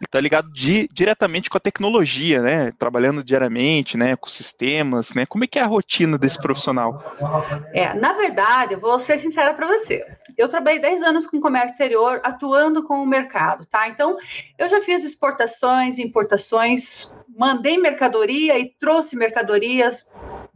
tá 0.09 0.19
ligado 0.19 0.51
di, 0.51 0.87
diretamente 0.91 1.49
com 1.49 1.57
a 1.57 1.61
tecnologia, 1.61 2.41
né? 2.41 2.71
Trabalhando 2.77 3.23
diariamente, 3.23 3.97
né? 3.97 4.15
Com 4.15 4.29
sistemas, 4.29 5.13
né? 5.13 5.25
Como 5.25 5.43
é 5.43 5.47
que 5.47 5.59
é 5.59 5.61
a 5.61 5.67
rotina 5.67 6.17
desse 6.17 6.39
profissional? 6.39 7.03
É, 7.73 7.93
na 7.93 8.13
verdade, 8.13 8.73
eu 8.73 8.79
vou 8.79 8.99
ser 8.99 9.17
sincera 9.19 9.53
para 9.53 9.67
você. 9.67 10.05
Eu 10.37 10.49
trabalhei 10.49 10.79
10 10.79 11.01
anos 11.01 11.25
com 11.25 11.39
comércio 11.39 11.71
exterior, 11.71 12.21
atuando 12.23 12.83
com 12.83 13.01
o 13.01 13.05
mercado, 13.05 13.65
tá? 13.65 13.87
Então, 13.87 14.17
eu 14.57 14.69
já 14.69 14.81
fiz 14.81 15.03
exportações, 15.03 15.97
importações, 15.97 17.17
mandei 17.35 17.77
mercadoria 17.77 18.59
e 18.59 18.69
trouxe 18.77 19.15
mercadorias 19.15 20.05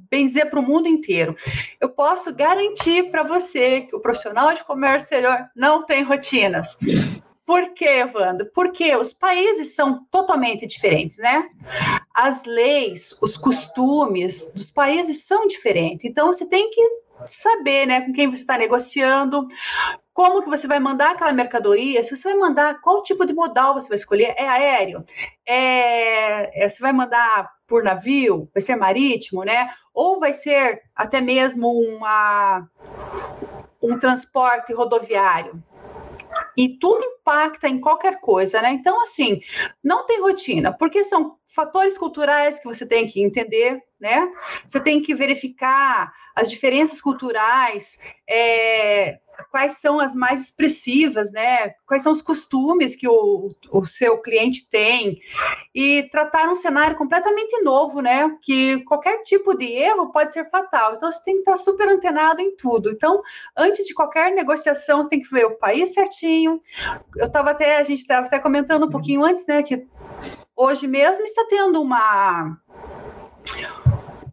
benzer 0.10 0.50
para 0.50 0.60
o 0.60 0.64
mundo 0.64 0.88
inteiro. 0.88 1.36
Eu 1.80 1.90
posso 1.90 2.34
garantir 2.34 3.12
para 3.12 3.24
você 3.24 3.82
que 3.82 3.96
o 3.96 4.00
profissional 4.00 4.52
de 4.54 4.64
comércio 4.64 5.06
exterior 5.06 5.46
não 5.56 5.86
tem 5.86 6.04
rotinas. 6.04 6.76
Por 7.50 7.74
quê, 7.74 8.08
Wanda? 8.14 8.46
Porque 8.54 8.96
os 8.96 9.12
países 9.12 9.74
são 9.74 10.06
totalmente 10.12 10.68
diferentes, 10.68 11.18
né? 11.18 11.50
As 12.14 12.44
leis, 12.44 13.18
os 13.24 13.38
costumes 13.38 14.54
dos 14.54 14.70
países 14.70 15.24
são 15.24 15.48
diferentes. 15.48 16.08
Então, 16.08 16.28
você 16.28 16.46
tem 16.46 16.70
que 16.70 16.80
saber, 17.26 17.88
né, 17.88 18.02
com 18.02 18.14
quem 18.14 18.30
você 18.30 18.42
está 18.42 18.56
negociando, 18.56 19.48
como 20.14 20.44
que 20.44 20.50
você 20.50 20.68
vai 20.68 20.80
mandar 20.80 21.14
aquela 21.14 21.34
mercadoria, 21.34 22.04
se 22.04 22.16
você 22.16 22.30
vai 22.30 22.38
mandar, 22.38 22.82
qual 22.82 23.02
tipo 23.02 23.26
de 23.26 23.34
modal 23.34 23.74
você 23.74 23.90
vai 23.90 23.96
escolher, 23.96 24.36
é 24.38 24.48
aéreo, 24.48 25.04
é, 25.44 26.66
é, 26.66 26.70
você 26.70 26.80
vai 26.80 26.94
mandar 26.94 27.50
por 27.68 27.84
navio, 27.84 28.48
vai 28.54 28.62
ser 28.62 28.76
marítimo, 28.76 29.44
né, 29.44 29.70
ou 29.92 30.20
vai 30.20 30.34
ser 30.34 30.84
até 30.96 31.20
mesmo 31.20 31.68
uma, 31.68 32.70
um 33.82 33.98
transporte 33.98 34.72
rodoviário, 34.72 35.62
e 36.60 36.78
tudo 36.78 37.02
impacta 37.06 37.70
em 37.70 37.80
qualquer 37.80 38.20
coisa, 38.20 38.62
né? 38.62 38.74
Então, 38.74 39.02
assim, 39.02 39.40
não 39.82 40.06
tem 40.06 40.20
rotina, 40.20 40.74
porque 40.74 41.06
são 41.06 41.38
fatores 41.48 41.98
culturais 41.98 42.60
que 42.60 42.66
você 42.66 42.86
tem 42.86 43.08
que 43.08 43.24
entender, 43.24 43.82
né? 43.98 44.30
Você 44.68 44.78
tem 44.78 45.02
que 45.02 45.16
verificar 45.16 46.12
as 46.36 46.50
diferenças 46.50 47.00
culturais, 47.00 47.98
é, 48.30 49.20
quais 49.52 49.74
são 49.74 50.00
as 50.00 50.16
mais 50.16 50.42
expressivas, 50.42 51.32
né? 51.32 51.72
Quais 51.86 52.04
são 52.04 52.12
os 52.12 52.22
costumes 52.22 52.96
que 52.96 53.08
o, 53.08 53.56
o 53.72 53.86
seu 53.86 54.18
cliente 54.20 54.70
tem 54.70 55.20
e 55.74 56.04
tratar 56.12 56.50
um 56.50 56.56
cenário 56.56 56.98
completamente 56.98 57.62
novo, 57.62 58.02
né? 58.02 58.30
Que 58.42 58.84
qualquer 58.84 59.24
tipo 59.24 59.56
de 59.56 59.66
erro 59.66 60.12
pode 60.12 60.32
ser 60.32 60.50
fatal. 60.50 60.96
Então 60.96 61.12
você 61.12 61.24
tem 61.24 61.36
que 61.36 61.42
estar 61.42 61.58
super 61.58 61.88
antenado 61.88 62.42
em 62.42 62.56
tudo. 62.56 62.92
Então, 62.92 63.22
antes 63.58 63.86
de 63.86 63.94
qualquer 63.94 64.32
negociação, 64.32 65.04
você 65.04 65.10
tem 65.10 65.22
que 65.22 65.32
ver 65.32 65.46
o 65.46 65.58
país 65.58 65.94
certinho. 65.94 66.62
Eu 67.18 67.28
estava 67.28 67.52
até 67.52 67.78
a 67.78 67.84
gente 67.84 68.00
estava 68.00 68.28
até 68.28 68.40
comentando 68.40 68.86
um 68.86 68.90
pouquinho 68.90 69.24
antes, 69.24 69.46
né? 69.46 69.64
Que 69.64 69.88
hoje 70.56 70.88
mesmo 70.88 71.24
está 71.24 71.46
tendo 71.50 71.82
uma 71.82 72.58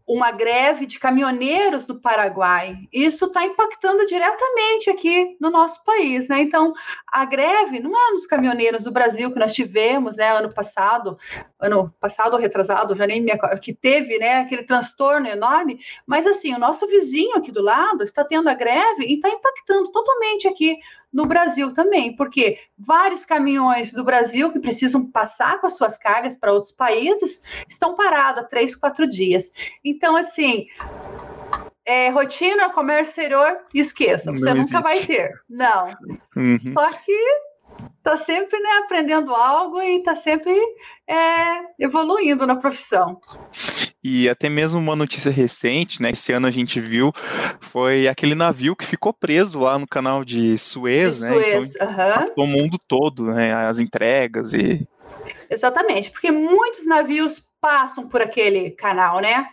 uma 0.06 0.30
greve 0.30 0.86
de 0.86 1.00
caminhoneiros 1.00 1.86
no 1.86 2.00
Paraguai. 2.00 2.76
Isso 2.92 3.24
está 3.24 3.44
impactando 3.44 4.06
diretamente 4.06 4.88
aqui 4.88 5.36
no 5.40 5.50
nosso 5.50 5.82
país, 5.84 6.28
né? 6.28 6.40
Então, 6.40 6.72
a 7.10 7.24
greve 7.24 7.80
não 7.80 7.90
é 7.90 8.12
nos 8.12 8.26
caminhoneiros 8.26 8.84
do 8.84 8.92
Brasil 8.92 9.32
que 9.32 9.38
nós 9.38 9.52
tivemos, 9.52 10.16
né, 10.16 10.30
ano 10.30 10.52
passado, 10.54 11.18
ano 11.58 11.92
passado 11.98 12.34
ou 12.34 12.38
retrasado, 12.38 12.94
já 12.94 13.06
nem 13.06 13.20
me 13.20 13.32
que 13.60 13.74
teve, 13.74 14.18
né, 14.18 14.40
aquele 14.40 14.62
transtorno 14.62 15.26
enorme, 15.26 15.80
mas 16.06 16.26
assim, 16.26 16.54
o 16.54 16.58
nosso 16.58 16.86
vizinho 16.86 17.36
aqui 17.36 17.50
do 17.50 17.62
lado 17.62 18.04
está 18.04 18.24
tendo 18.24 18.48
a 18.48 18.54
greve 18.54 19.04
e 19.06 19.14
está 19.14 19.28
impactando 19.28 19.90
totalmente 19.90 20.46
aqui 20.46 20.78
no 21.16 21.24
Brasil 21.24 21.72
também, 21.72 22.14
porque 22.14 22.58
vários 22.78 23.24
caminhões 23.24 23.90
do 23.90 24.04
Brasil 24.04 24.52
que 24.52 24.60
precisam 24.60 25.10
passar 25.10 25.58
com 25.58 25.66
as 25.66 25.74
suas 25.74 25.96
cargas 25.96 26.36
para 26.36 26.52
outros 26.52 26.72
países 26.72 27.42
estão 27.66 27.96
parados 27.96 28.42
há 28.42 28.46
três, 28.46 28.76
quatro 28.76 29.08
dias. 29.08 29.50
Então, 29.82 30.14
assim, 30.14 30.66
é, 31.86 32.10
rotina, 32.10 32.68
comércio 32.68 33.12
exterior, 33.12 33.60
esqueça, 33.72 34.30
você 34.30 34.44
Não 34.44 34.56
nunca 34.56 34.82
vai 34.82 35.00
ter. 35.06 35.32
Não. 35.48 35.86
Uhum. 36.36 36.58
Só 36.60 36.90
que 36.90 37.18
está 37.96 38.18
sempre 38.18 38.58
né, 38.60 38.82
aprendendo 38.84 39.34
algo 39.34 39.80
e 39.80 39.96
está 39.96 40.14
sempre 40.14 40.54
é, 41.08 41.62
evoluindo 41.78 42.46
na 42.46 42.56
profissão. 42.56 43.18
E 44.08 44.28
até 44.28 44.48
mesmo 44.48 44.78
uma 44.78 44.94
notícia 44.94 45.32
recente, 45.32 46.00
né? 46.00 46.10
Esse 46.10 46.30
ano 46.30 46.46
a 46.46 46.50
gente 46.52 46.78
viu, 46.78 47.12
foi 47.60 48.06
aquele 48.06 48.36
navio 48.36 48.76
que 48.76 48.86
ficou 48.86 49.12
preso 49.12 49.58
lá 49.58 49.76
no 49.76 49.86
canal 49.86 50.24
de 50.24 50.56
Suez, 50.58 51.16
de 51.16 51.22
né? 51.22 51.32
Suez, 51.32 51.74
então, 51.74 51.88
uhum. 51.88 52.44
o 52.44 52.46
mundo 52.46 52.78
todo, 52.86 53.32
né? 53.32 53.52
As 53.52 53.80
entregas 53.80 54.54
e. 54.54 54.86
Exatamente, 55.50 56.12
porque 56.12 56.30
muitos 56.30 56.86
navios 56.86 57.50
passam 57.60 58.08
por 58.08 58.22
aquele 58.22 58.70
canal, 58.70 59.20
né? 59.20 59.48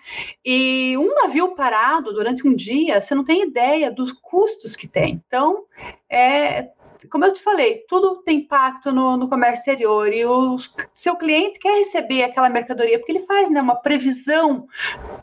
E 0.45 0.95
um 1.00 1.15
navio 1.15 1.55
parado 1.55 2.13
durante 2.13 2.48
um 2.48 2.53
dia, 2.53 3.01
você 3.01 3.15
não 3.15 3.25
tem 3.25 3.41
ideia 3.41 3.89
dos 3.89 4.12
custos 4.12 4.75
que 4.75 4.88
tem. 4.88 5.19
Então, 5.27 5.63
é 6.07 6.69
como 7.10 7.25
eu 7.25 7.33
te 7.33 7.41
falei, 7.41 7.83
tudo 7.88 8.22
tem 8.24 8.39
impacto 8.39 8.91
no, 8.91 9.17
no 9.17 9.29
comércio 9.29 9.62
exterior 9.62 10.12
e 10.13 10.25
o 10.25 10.57
seu 10.93 11.15
cliente 11.15 11.60
quer 11.60 11.77
receber 11.77 12.24
aquela 12.24 12.50
mercadoria, 12.50 12.98
porque 12.98 13.12
ele 13.12 13.25
faz 13.25 13.50
né, 13.50 13.62
uma 13.62 13.75
previsão 13.75 14.67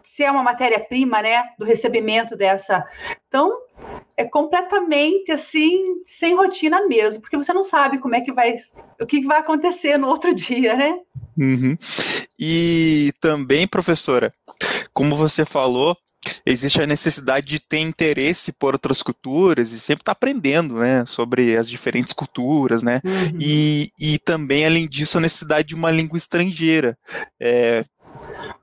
se 0.02 0.24
é 0.24 0.30
uma 0.30 0.42
matéria-prima, 0.42 1.22
né, 1.22 1.44
do 1.58 1.64
recebimento 1.64 2.36
dessa. 2.36 2.84
Então, 3.28 3.52
é 4.16 4.24
completamente 4.24 5.32
assim, 5.32 6.02
sem 6.06 6.34
rotina 6.34 6.86
mesmo, 6.86 7.20
porque 7.20 7.36
você 7.36 7.52
não 7.52 7.62
sabe 7.62 7.98
como 7.98 8.14
é 8.14 8.20
que 8.20 8.32
vai, 8.32 8.56
o 9.00 9.06
que 9.06 9.24
vai 9.24 9.38
acontecer 9.38 9.96
no 9.96 10.08
outro 10.08 10.32
dia, 10.34 10.76
né? 10.76 10.98
Uhum. 11.38 11.76
E 12.38 13.12
também, 13.20 13.66
professora, 13.66 14.32
como 14.92 15.14
você 15.14 15.44
falou, 15.44 15.96
existe 16.44 16.80
a 16.82 16.86
necessidade 16.86 17.46
de 17.46 17.60
ter 17.60 17.78
interesse 17.78 18.52
por 18.52 18.74
outras 18.74 19.02
culturas 19.02 19.72
e 19.72 19.80
sempre 19.80 20.02
estar 20.02 20.14
tá 20.14 20.18
aprendendo, 20.18 20.76
né, 20.76 21.04
sobre 21.06 21.56
as 21.56 21.68
diferentes 21.68 22.12
culturas, 22.12 22.82
né, 22.82 23.00
uhum. 23.04 23.38
e, 23.40 23.90
e 23.98 24.18
também, 24.18 24.64
além 24.64 24.88
disso, 24.88 25.18
a 25.18 25.20
necessidade 25.20 25.68
de 25.68 25.74
uma 25.74 25.90
língua 25.90 26.16
estrangeira, 26.16 26.96
é, 27.38 27.84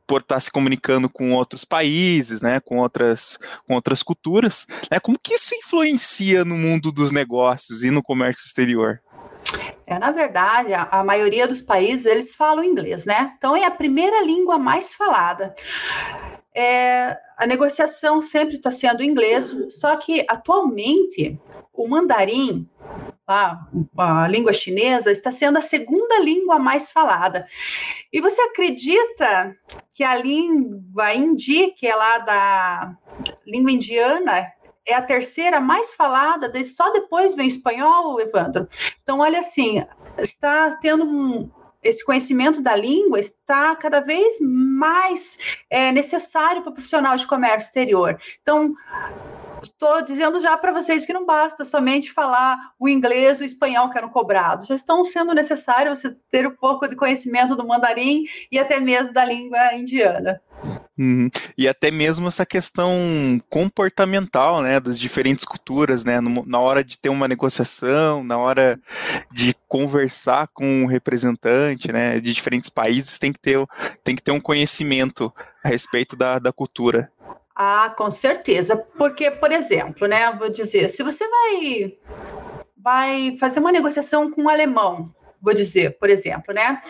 por 0.06 0.22
estar 0.22 0.36
tá 0.36 0.42
se 0.42 0.52
comunicando 0.52 1.10
com 1.10 1.34
outros 1.34 1.66
países, 1.66 2.42
né, 2.42 2.60
com 2.60 2.78
outras, 2.78 3.38
com 3.68 3.74
outras 3.76 4.02
culturas, 4.02 4.66
né, 4.90 5.00
como 5.00 5.20
que 5.20 5.34
isso 5.34 5.54
influencia 5.56 6.46
no 6.46 6.56
mundo 6.56 6.92
dos 6.92 7.12
negócios 7.12 7.84
e 7.84 7.92
no 7.92 8.02
comércio 8.02 8.46
exterior? 8.46 9.02
É, 9.86 9.98
na 9.98 10.12
verdade, 10.12 10.74
a, 10.74 10.88
a, 10.92 11.04
maioria 11.04 11.48
dos 11.48 11.62
países 11.62 12.06
eles 12.06 12.36
falam 12.36 12.64
inglês, 12.64 13.06
né? 13.06 13.34
Então 13.38 13.56
é 13.56 13.64
a 13.64 13.72
primeira 13.72 14.22
língua 14.22 14.58
mais 14.58 14.94
falada 14.94 15.56
é, 16.58 17.16
a 17.38 17.46
negociação 17.46 18.20
sempre 18.20 18.56
está 18.56 18.72
sendo 18.72 19.04
em 19.04 19.10
inglês, 19.10 19.56
só 19.70 19.96
que 19.96 20.26
atualmente 20.28 21.40
o 21.72 21.88
mandarim, 21.88 22.68
a, 23.28 23.60
a 23.96 24.28
língua 24.28 24.52
chinesa, 24.54 25.12
está 25.12 25.30
sendo 25.30 25.60
a 25.60 25.62
segunda 25.62 26.18
língua 26.18 26.58
mais 26.58 26.92
falada. 26.92 27.46
E 28.12 28.20
você 28.20 28.42
acredita 28.42 29.56
que 29.94 30.04
a 30.04 30.16
língua 30.16 31.14
hindi, 31.14 31.68
que 31.74 31.86
é 31.86 31.96
lá 31.96 32.18
da 32.18 32.98
língua 33.46 33.72
indiana, 33.72 34.52
é 34.84 34.96
a 34.96 35.02
terceira 35.04 35.60
mais 35.62 35.94
falada, 35.94 36.52
só 36.66 36.92
depois 36.92 37.36
vem 37.36 37.46
espanhol, 37.46 38.20
Evandro. 38.20 38.68
Então, 39.04 39.20
olha 39.20 39.42
assim, 39.42 39.86
está 40.18 40.76
tendo 40.78 41.06
um, 41.06 41.52
esse 41.84 42.04
conhecimento 42.04 42.62
da 42.62 42.76
língua 42.76 43.20
está 43.20 43.76
cada 43.76 44.00
vez 44.00 44.38
mais 44.42 45.38
é, 45.70 45.92
necessário 45.92 46.62
para 46.62 46.72
o 46.72 46.74
profissional 46.74 47.16
de 47.16 47.28
comércio 47.28 47.68
exterior. 47.68 48.20
Então, 48.42 48.74
estou 49.62 50.02
dizendo 50.02 50.42
já 50.42 50.58
para 50.58 50.72
vocês 50.72 51.06
que 51.06 51.14
não 51.14 51.26
basta 51.26 51.64
somente 51.64 52.12
falar 52.12 52.74
o 52.80 52.88
inglês, 52.88 53.40
o 53.40 53.44
espanhol 53.44 53.90
que 53.90 53.98
eram 53.98 54.10
cobrados, 54.10 54.68
já 54.68 54.76
estão 54.76 55.04
sendo 55.04 55.34
necessário 55.34 55.96
você 55.96 56.16
ter 56.32 56.48
um 56.48 56.56
pouco 56.56 56.88
de 56.88 56.96
conhecimento 56.96 57.56
do 57.56 57.68
mandarim 57.68 58.26
e 58.52 58.60
até 58.60 58.80
mesmo 58.80 59.14
da 59.14 59.26
língua 59.26 59.74
indiana. 59.74 60.42
Uhum. 60.98 61.30
E 61.58 61.68
até 61.68 61.92
mesmo 61.92 62.28
essa 62.28 62.46
questão 62.46 63.40
comportamental, 63.50 64.62
né, 64.62 64.80
das 64.80 65.00
diferentes 65.00 65.46
culturas, 65.46 66.04
né, 66.04 66.20
no, 66.20 66.44
na 66.46 66.60
hora 66.60 66.84
de 66.84 66.98
ter 66.98 67.10
uma 67.10 67.28
negociação, 67.28 68.24
na 68.24 68.38
hora 68.38 68.80
de 69.32 69.56
conversar 69.68 70.48
com 70.54 70.66
um 70.66 70.86
representante, 70.86 71.92
né, 71.92 72.20
de 72.20 72.34
diferentes 72.34 72.70
países, 72.70 73.20
tem 73.20 73.32
que 73.32 73.40
ter, 73.40 73.64
tem 74.04 74.16
que 74.16 74.24
ter 74.24 74.32
um 74.32 74.42
conhecimento 74.42 75.32
a 75.64 75.70
respeito 75.70 76.16
da, 76.16 76.40
da 76.40 76.52
cultura. 76.52 77.12
Ah, 77.56 77.94
com 77.96 78.10
certeza. 78.10 78.76
Porque, 78.76 79.30
por 79.32 79.52
exemplo, 79.52 80.08
né, 80.08 80.32
vou 80.32 80.50
dizer, 80.50 80.90
se 80.90 81.04
você 81.04 81.28
vai 81.28 81.94
vai 82.80 83.36
fazer 83.38 83.60
uma 83.60 83.72
negociação 83.72 84.32
com 84.32 84.44
um 84.44 84.50
alemão, 84.50 85.14
vou 85.42 85.54
dizer, 85.54 85.98
por 85.98 86.10
exemplo, 86.10 86.54
né? 86.54 86.82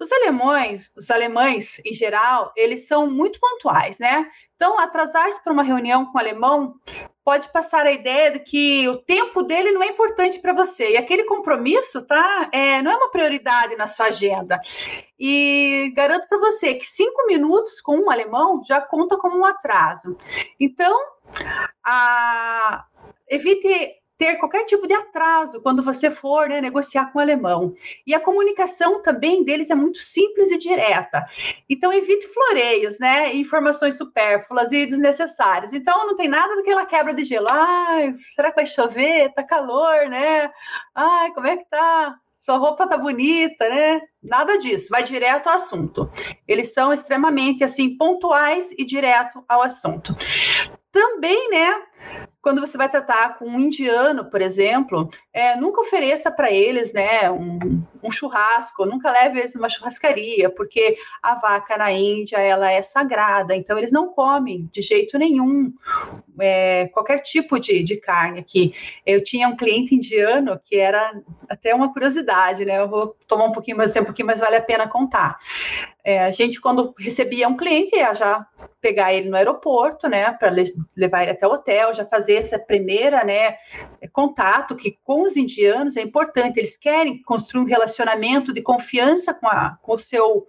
Os 0.00 0.10
alemães, 0.12 0.92
os 0.96 1.10
alemães 1.10 1.80
em 1.84 1.92
geral, 1.92 2.52
eles 2.56 2.86
são 2.86 3.10
muito 3.10 3.40
pontuais, 3.40 3.98
né? 3.98 4.26
Então, 4.56 4.78
atrasar-se 4.78 5.42
para 5.42 5.52
uma 5.52 5.62
reunião 5.62 6.06
com 6.06 6.16
o 6.16 6.20
alemão 6.20 6.76
pode 7.24 7.50
passar 7.50 7.86
a 7.86 7.92
ideia 7.92 8.32
de 8.32 8.38
que 8.40 8.88
o 8.88 8.98
tempo 8.98 9.42
dele 9.42 9.72
não 9.72 9.82
é 9.82 9.86
importante 9.86 10.38
para 10.38 10.52
você. 10.52 10.92
E 10.92 10.96
aquele 10.96 11.24
compromisso, 11.24 12.02
tá? 12.02 12.48
É, 12.52 12.82
não 12.82 12.92
é 12.92 12.96
uma 12.96 13.10
prioridade 13.10 13.74
na 13.76 13.86
sua 13.86 14.06
agenda. 14.06 14.60
E 15.18 15.92
garanto 15.96 16.28
para 16.28 16.38
você 16.38 16.74
que 16.74 16.86
cinco 16.86 17.26
minutos 17.26 17.80
com 17.80 17.96
um 17.96 18.10
alemão 18.10 18.62
já 18.62 18.80
conta 18.80 19.16
como 19.16 19.38
um 19.38 19.44
atraso. 19.44 20.16
Então, 20.60 20.96
a... 21.84 22.84
evite 23.28 24.03
ter 24.16 24.36
qualquer 24.36 24.64
tipo 24.64 24.86
de 24.86 24.94
atraso 24.94 25.60
quando 25.60 25.82
você 25.82 26.10
for 26.10 26.48
né, 26.48 26.60
negociar 26.60 27.12
com 27.12 27.18
o 27.18 27.22
alemão. 27.22 27.74
E 28.06 28.14
a 28.14 28.20
comunicação 28.20 29.02
também 29.02 29.44
deles 29.44 29.70
é 29.70 29.74
muito 29.74 29.98
simples 29.98 30.50
e 30.50 30.58
direta. 30.58 31.26
Então, 31.68 31.92
evite 31.92 32.28
floreios, 32.28 32.98
né? 32.98 33.34
Informações 33.34 33.96
supérfluas 33.96 34.72
e 34.72 34.86
desnecessárias. 34.86 35.72
Então, 35.72 36.06
não 36.06 36.16
tem 36.16 36.28
nada 36.28 36.56
daquela 36.56 36.86
quebra 36.86 37.14
de 37.14 37.24
gelo. 37.24 37.48
Ai, 37.50 38.14
será 38.34 38.50
que 38.50 38.56
vai 38.56 38.66
chover? 38.66 39.32
Tá 39.34 39.42
calor, 39.42 40.08
né? 40.08 40.50
Ai, 40.94 41.32
como 41.32 41.46
é 41.46 41.56
que 41.56 41.64
tá? 41.68 42.16
Sua 42.44 42.58
roupa 42.58 42.86
tá 42.86 42.98
bonita, 42.98 43.66
né? 43.66 44.02
Nada 44.22 44.58
disso, 44.58 44.88
vai 44.90 45.02
direto 45.02 45.46
ao 45.46 45.56
assunto. 45.56 46.10
Eles 46.46 46.74
são 46.74 46.92
extremamente 46.92 47.64
assim 47.64 47.96
pontuais 47.96 48.70
e 48.76 48.84
direto 48.84 49.42
ao 49.48 49.62
assunto. 49.62 50.14
Também, 50.92 51.48
né? 51.48 51.74
Quando 52.44 52.60
você 52.60 52.76
vai 52.76 52.90
tratar 52.90 53.38
com 53.38 53.46
um 53.46 53.58
indiano, 53.58 54.26
por 54.26 54.42
exemplo, 54.42 55.08
é, 55.32 55.56
nunca 55.56 55.80
ofereça 55.80 56.30
para 56.30 56.52
eles 56.52 56.92
né, 56.92 57.30
um, 57.30 57.82
um, 58.06 58.10
churrasco, 58.10 58.86
nunca 58.86 59.10
leve 59.10 59.40
eles 59.40 59.54
numa 59.54 59.68
churrascaria, 59.68 60.50
porque 60.50 60.96
a 61.22 61.34
vaca 61.34 61.76
na 61.76 61.92
Índia 61.92 62.38
ela 62.38 62.70
é 62.70 62.82
sagrada, 62.82 63.54
então 63.54 63.78
eles 63.78 63.92
não 63.92 64.08
comem 64.08 64.68
de 64.72 64.80
jeito 64.80 65.18
nenhum 65.18 65.72
é, 66.40 66.88
qualquer 66.88 67.20
tipo 67.20 67.58
de, 67.58 67.82
de 67.82 67.96
carne 67.96 68.40
aqui. 68.40 68.74
Eu 69.06 69.22
tinha 69.22 69.48
um 69.48 69.56
cliente 69.56 69.94
indiano 69.94 70.60
que 70.62 70.76
era 70.76 71.12
até 71.48 71.74
uma 71.74 71.92
curiosidade, 71.92 72.64
né? 72.64 72.80
Eu 72.80 72.88
vou 72.88 73.16
tomar 73.26 73.44
um 73.44 73.52
pouquinho 73.52 73.76
mais 73.76 73.92
tempo 73.92 74.10
aqui, 74.10 74.22
mas 74.22 74.40
vale 74.40 74.56
a 74.56 74.62
pena 74.62 74.88
contar. 74.88 75.38
É, 76.04 76.22
a 76.22 76.30
gente, 76.30 76.60
quando 76.60 76.94
recebia 76.98 77.48
um 77.48 77.56
cliente, 77.56 77.96
ia 77.96 78.12
já 78.12 78.46
pegar 78.78 79.14
ele 79.14 79.30
no 79.30 79.36
aeroporto, 79.36 80.06
né, 80.06 80.30
para 80.32 80.52
levar 80.94 81.22
ele 81.22 81.30
até 81.30 81.46
o 81.46 81.52
hotel, 81.52 81.94
já 81.94 82.04
fazer 82.04 82.34
essa 82.34 82.58
primeira, 82.58 83.24
né, 83.24 83.56
contato 84.12 84.76
que 84.76 84.98
com 85.02 85.22
os 85.22 85.34
indianos 85.34 85.96
é 85.96 86.02
importante. 86.02 86.58
Eles 86.58 86.76
querem 86.76 87.22
construir 87.22 87.62
um 87.62 87.66
relacionamento 87.66 87.93
de 88.52 88.62
confiança 88.62 89.32
com, 89.32 89.46
a, 89.46 89.78
com 89.82 89.94
o 89.94 89.98
seu 89.98 90.46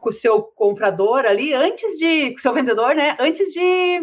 com 0.00 0.08
o 0.08 0.12
seu 0.12 0.42
comprador 0.42 1.24
ali 1.24 1.54
antes 1.54 1.96
de 1.96 2.30
com 2.32 2.38
o 2.38 2.40
seu 2.40 2.52
vendedor, 2.52 2.94
né, 2.94 3.16
antes 3.20 3.52
de 3.52 4.00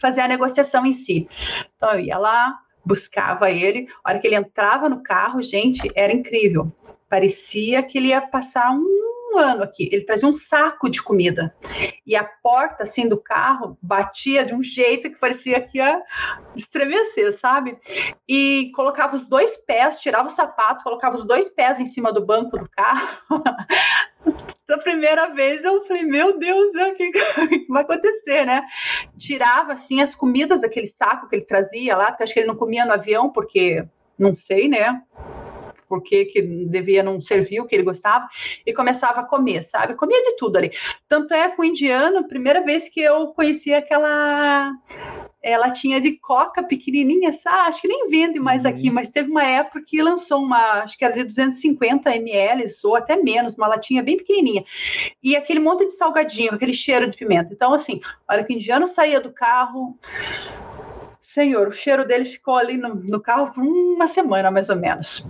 fazer 0.00 0.22
a 0.22 0.28
negociação 0.28 0.84
em 0.84 0.92
si. 0.92 1.28
Então 1.76 1.92
eu 1.92 2.00
ia 2.00 2.18
lá, 2.18 2.58
buscava 2.84 3.50
ele, 3.50 3.88
a 4.02 4.10
hora 4.10 4.18
que 4.18 4.26
ele 4.26 4.34
entrava 4.34 4.88
no 4.88 5.02
carro, 5.02 5.40
gente, 5.40 5.88
era 5.94 6.12
incrível. 6.12 6.72
Parecia 7.08 7.82
que 7.82 7.98
ele 7.98 8.08
ia 8.08 8.20
passar 8.20 8.72
um 8.72 9.13
um 9.34 9.38
ano 9.38 9.62
aqui. 9.62 9.88
Ele 9.92 10.04
trazia 10.04 10.28
um 10.28 10.34
saco 10.34 10.88
de 10.88 11.02
comida. 11.02 11.54
E 12.06 12.14
a 12.14 12.24
porta, 12.24 12.84
assim, 12.84 13.08
do 13.08 13.18
carro 13.18 13.76
batia 13.82 14.44
de 14.44 14.54
um 14.54 14.62
jeito 14.62 15.10
que 15.10 15.18
parecia 15.18 15.60
que 15.60 15.78
ia 15.78 16.02
estremecer, 16.54 17.36
sabe? 17.38 17.78
E 18.28 18.70
colocava 18.74 19.16
os 19.16 19.26
dois 19.26 19.56
pés, 19.56 20.00
tirava 20.00 20.28
o 20.28 20.30
sapato, 20.30 20.84
colocava 20.84 21.16
os 21.16 21.24
dois 21.24 21.48
pés 21.48 21.80
em 21.80 21.86
cima 21.86 22.12
do 22.12 22.24
banco 22.24 22.58
do 22.58 22.68
carro. 22.68 23.08
da 24.66 24.78
primeira 24.78 25.28
vez 25.28 25.64
eu 25.64 25.84
falei, 25.84 26.02
meu 26.02 26.38
Deus, 26.38 26.70
o 26.74 26.94
que, 26.94 27.10
que, 27.10 27.66
vai 27.68 27.82
acontecer, 27.82 28.46
né? 28.46 28.62
Tirava, 29.18 29.72
assim, 29.72 30.00
as 30.00 30.14
comidas 30.14 30.62
daquele 30.62 30.86
saco 30.86 31.28
que 31.28 31.36
ele 31.36 31.44
trazia 31.44 31.96
lá, 31.96 32.06
porque 32.06 32.22
acho 32.22 32.34
que 32.34 32.40
ele 32.40 32.48
não 32.48 32.56
comia 32.56 32.84
no 32.84 32.92
avião, 32.92 33.30
porque, 33.30 33.84
não 34.18 34.34
sei, 34.34 34.68
né? 34.68 35.02
Por 35.88 36.02
que, 36.02 36.24
que 36.26 36.42
devia 36.42 37.02
não 37.02 37.20
servir 37.20 37.60
o 37.60 37.66
que 37.66 37.74
ele 37.74 37.82
gostava, 37.82 38.28
e 38.66 38.72
começava 38.72 39.20
a 39.20 39.24
comer, 39.24 39.62
sabe? 39.62 39.94
Comia 39.94 40.22
de 40.22 40.36
tudo 40.36 40.56
ali. 40.56 40.72
Tanto 41.08 41.32
é 41.34 41.48
com 41.48 41.62
o 41.62 41.64
indiano, 41.64 42.28
primeira 42.28 42.62
vez 42.62 42.88
que 42.88 43.00
eu 43.00 43.28
conheci 43.28 43.72
aquela 43.72 44.72
é, 45.44 45.58
latinha 45.58 46.00
de 46.00 46.12
coca 46.12 46.62
pequenininha, 46.62 47.30
sabe? 47.32 47.68
Acho 47.68 47.82
que 47.82 47.88
nem 47.88 48.08
vende 48.08 48.40
mais 48.40 48.64
uhum. 48.64 48.70
aqui, 48.70 48.90
mas 48.90 49.10
teve 49.10 49.30
uma 49.30 49.44
época 49.44 49.82
que 49.86 50.02
lançou 50.02 50.42
uma, 50.42 50.82
acho 50.82 50.96
que 50.96 51.04
era 51.04 51.14
de 51.14 51.22
250 51.24 52.10
ml 52.16 52.64
ou 52.82 52.96
até 52.96 53.14
menos, 53.16 53.54
uma 53.54 53.68
latinha 53.68 54.02
bem 54.02 54.16
pequenininha. 54.16 54.64
E 55.22 55.36
aquele 55.36 55.60
monte 55.60 55.84
de 55.84 55.92
salgadinho, 55.92 56.54
aquele 56.54 56.72
cheiro 56.72 57.10
de 57.10 57.16
pimenta. 57.16 57.52
Então, 57.52 57.74
assim, 57.74 58.00
a 58.26 58.32
hora 58.32 58.44
que 58.44 58.54
o 58.54 58.56
indiano 58.56 58.86
saía 58.86 59.20
do 59.20 59.30
carro, 59.30 59.98
senhor, 61.20 61.68
o 61.68 61.72
cheiro 61.72 62.06
dele 62.06 62.24
ficou 62.24 62.56
ali 62.56 62.78
no, 62.78 62.94
no 62.94 63.20
carro 63.20 63.52
por 63.52 63.62
uma 63.62 64.08
semana, 64.08 64.50
mais 64.50 64.70
ou 64.70 64.76
menos 64.76 65.28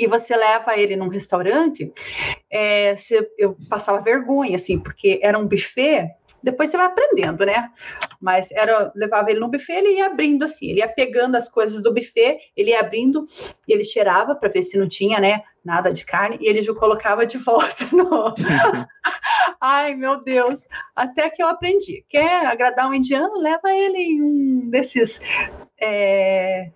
e 0.00 0.06
você 0.06 0.34
leva 0.34 0.78
ele 0.78 0.96
num 0.96 1.08
restaurante, 1.08 1.92
é, 2.50 2.94
eu 3.36 3.54
passava 3.68 4.00
vergonha, 4.00 4.56
assim, 4.56 4.78
porque 4.78 5.20
era 5.22 5.38
um 5.38 5.46
buffet, 5.46 6.08
depois 6.42 6.70
você 6.70 6.78
vai 6.78 6.86
aprendendo, 6.86 7.44
né? 7.44 7.70
Mas 8.18 8.50
era, 8.50 8.90
levava 8.96 9.30
ele 9.30 9.40
no 9.40 9.50
buffet, 9.50 9.74
ele 9.74 9.96
ia 9.96 10.06
abrindo 10.06 10.42
assim, 10.42 10.70
ele 10.70 10.78
ia 10.78 10.88
pegando 10.88 11.36
as 11.36 11.50
coisas 11.50 11.82
do 11.82 11.92
buffet, 11.92 12.38
ele 12.56 12.70
ia 12.70 12.80
abrindo, 12.80 13.26
e 13.68 13.74
ele 13.74 13.84
cheirava 13.84 14.34
para 14.34 14.48
ver 14.48 14.62
se 14.62 14.78
não 14.78 14.88
tinha, 14.88 15.20
né, 15.20 15.42
nada 15.64 15.92
de 15.92 16.04
carne, 16.04 16.38
e 16.40 16.48
ele 16.48 16.62
já 16.62 16.74
colocava 16.74 17.26
de 17.26 17.38
volta 17.38 17.84
no... 17.92 18.34
Ai, 19.60 19.94
meu 19.94 20.22
Deus, 20.22 20.66
até 20.96 21.28
que 21.28 21.42
eu 21.42 21.48
aprendi. 21.48 22.04
Quer 22.08 22.46
agradar 22.46 22.88
um 22.88 22.94
indiano, 22.94 23.38
leva 23.38 23.70
ele 23.70 23.98
em 23.98 24.22
um 24.22 24.70
desses 24.70 25.20
é, 25.78 26.70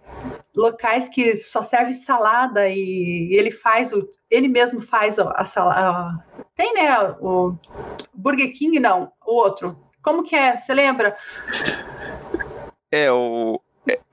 locais 0.54 1.08
que 1.08 1.34
só 1.36 1.62
serve 1.62 1.94
salada 1.94 2.68
e 2.68 3.30
ele 3.32 3.50
faz 3.50 3.92
o 3.92 4.06
ele 4.30 4.48
mesmo 4.48 4.82
faz 4.82 5.18
a 5.18 5.44
salada 5.46 6.22
tem 6.56 6.72
né 6.74 6.98
o 7.20 7.56
Burger 8.12 8.52
King? 8.56 8.78
Não 8.78 9.12
o 9.26 9.34
outro. 9.34 9.76
Como 10.02 10.22
que 10.22 10.36
é? 10.36 10.56
Você 10.56 10.72
lembra? 10.72 11.16
É 12.90 13.10
o 13.10 13.60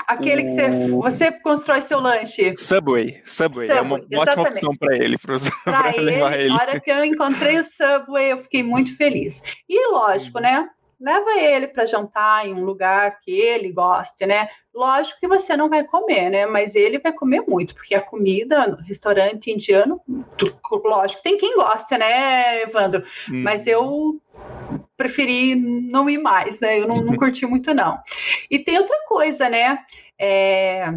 Aquele 0.08 0.44
que 0.44 0.52
você, 0.52 0.88
você 0.88 1.32
constrói 1.32 1.82
seu 1.82 2.00
lanche. 2.00 2.56
Subway. 2.58 3.22
Subway. 3.26 3.68
Subway 3.68 3.70
é 3.70 3.82
uma 3.82 3.98
exatamente. 3.98 4.30
ótima 4.30 4.50
opção 4.50 4.76
para 4.76 4.98
ele, 4.98 5.18
para 5.18 5.36
levar 6.02 6.40
ele. 6.40 6.50
Na 6.50 6.56
hora 6.56 6.80
que 6.80 6.92
eu 6.92 7.04
encontrei 7.04 7.60
o 7.60 7.64
Subway, 7.64 8.32
eu 8.32 8.38
fiquei 8.40 8.64
muito 8.64 8.96
feliz. 8.96 9.44
E 9.68 9.92
lógico, 9.92 10.40
né? 10.40 10.68
Leva 11.02 11.32
ele 11.40 11.68
para 11.68 11.86
jantar 11.86 12.48
em 12.48 12.54
um 12.54 12.64
lugar 12.64 13.20
que 13.22 13.32
ele 13.32 13.72
goste, 13.72 14.26
né? 14.26 14.48
Lógico 14.74 15.20
que 15.20 15.28
você 15.28 15.58
não 15.58 15.68
vai 15.68 15.84
comer, 15.84 16.30
né? 16.30 16.46
Mas 16.46 16.76
ele 16.76 17.00
vai 17.00 17.12
comer 17.12 17.42
muito, 17.42 17.74
porque 17.74 17.96
a 17.96 18.02
comida 18.02 18.68
no 18.68 18.78
restaurante 18.78 19.52
indiano, 19.52 20.00
lógico, 20.72 21.24
tem 21.24 21.38
quem 21.38 21.56
gosta, 21.56 21.98
né, 21.98 22.62
Evandro? 22.62 23.04
Hum. 23.30 23.42
Mas 23.44 23.66
eu 23.66 24.22
preferi 24.96 25.56
não 25.56 26.10
ir 26.10 26.20
mais, 26.20 26.60
né? 26.60 26.80
Eu 26.80 26.88
não, 26.88 26.98
não 26.98 27.16
curti 27.16 27.46
muito, 27.46 27.74
não. 27.74 28.00
E 28.50 28.60
tem 28.60 28.78
outra 28.78 28.98
coisa, 29.08 29.50
né? 29.50 29.80
É 30.20 30.94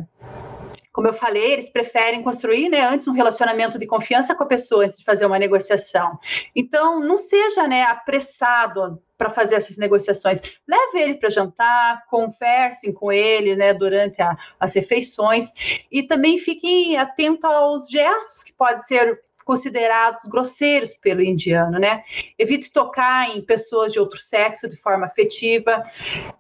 como 0.95 1.09
eu 1.09 1.13
falei, 1.13 1.55
eles 1.55 1.69
preferem 1.69 2.23
construir 2.23 2.69
né, 2.69 2.83
antes 2.83 3.09
um 3.09 3.13
relacionamento 3.13 3.81
de 3.81 3.85
confiança 3.85 4.33
com 4.33 4.45
a 4.45 4.47
pessoa 4.47 4.85
antes 4.85 4.99
de 4.99 5.05
fazer 5.05 5.27
uma 5.27 5.41
negociação. 5.41 6.21
Então, 6.55 7.01
não 7.01 7.17
seja 7.17 7.67
né, 7.67 7.83
apressado 7.83 9.03
para 9.19 9.29
fazer 9.29 9.57
essas 9.57 9.77
negociações. 9.77 10.41
Leve 10.69 11.01
ele 11.01 11.15
para 11.15 11.31
jantar, 11.31 12.07
conversem 12.07 12.93
com 12.93 13.11
ele 13.11 13.57
né, 13.57 13.75
durante 13.75 14.23
a, 14.23 14.37
as 14.61 14.73
refeições 14.73 15.53
e 15.91 16.05
também 16.05 16.39
fiquem 16.39 16.97
atentos 16.97 17.45
aos 17.45 17.91
gestos 17.91 18.45
que 18.45 18.53
podem 18.53 18.85
ser 18.85 19.21
considerados 19.45 20.23
grosseiros 20.25 20.95
pelo 20.95 21.23
indiano, 21.23 21.79
né? 21.79 22.03
Evite 22.39 22.73
tocar 22.73 23.35
em 23.35 23.43
pessoas 23.43 23.93
de 23.93 24.01
outro 24.01 24.21
sexo 24.21 24.69
de 24.69 24.77
forma 24.77 25.07
afetiva, 25.07 25.83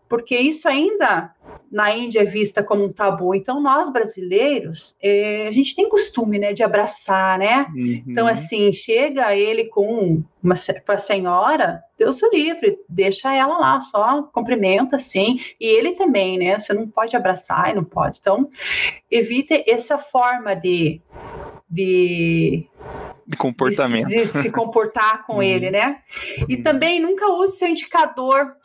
porque 0.08 0.36
isso 0.36 0.68
ainda 0.68 1.34
na 1.70 1.94
Índia 1.94 2.20
é 2.20 2.24
vista 2.24 2.62
como 2.62 2.84
um 2.84 2.92
tabu. 2.92 3.34
Então, 3.34 3.60
nós 3.60 3.92
brasileiros, 3.92 4.94
é, 5.02 5.46
a 5.48 5.52
gente 5.52 5.74
tem 5.74 5.88
costume, 5.88 6.38
né, 6.38 6.52
de 6.52 6.62
abraçar, 6.62 7.36
né? 7.36 7.66
Uhum. 7.74 8.04
Então, 8.06 8.26
assim, 8.28 8.72
chega 8.72 9.34
ele 9.34 9.64
com 9.64 10.22
uma 10.40 10.54
com 10.86 10.92
a 10.92 10.98
senhora, 10.98 11.82
Deus 11.98 12.22
o 12.22 12.30
livre, 12.30 12.78
deixa 12.88 13.34
ela 13.34 13.58
lá, 13.58 13.80
só 13.80 14.22
cumprimenta, 14.24 14.96
assim, 14.96 15.40
e 15.58 15.66
ele 15.66 15.92
também, 15.92 16.38
né? 16.38 16.58
Você 16.60 16.72
não 16.72 16.86
pode 16.86 17.16
abraçar 17.16 17.70
e 17.70 17.74
não 17.74 17.84
pode. 17.84 18.18
Então, 18.20 18.48
evite 19.10 19.64
essa 19.66 19.98
forma 19.98 20.54
de 20.54 21.00
de, 21.74 22.68
de 23.26 23.36
comportamento. 23.36 24.06
De, 24.06 24.18
de 24.18 24.26
se 24.26 24.50
comportar 24.50 25.26
com 25.26 25.34
uhum. 25.36 25.42
ele, 25.42 25.70
né? 25.70 25.98
E 26.48 26.54
uhum. 26.54 26.62
também 26.62 27.00
nunca 27.00 27.26
use 27.32 27.58
seu 27.58 27.68
indicador, 27.68 28.56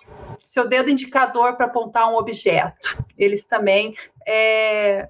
seu 0.44 0.68
dedo 0.68 0.92
indicador 0.92 1.56
para 1.56 1.66
apontar 1.66 2.08
um 2.12 2.16
objeto. 2.16 3.04
Eles 3.18 3.44
também 3.44 3.96
é, 4.28 5.10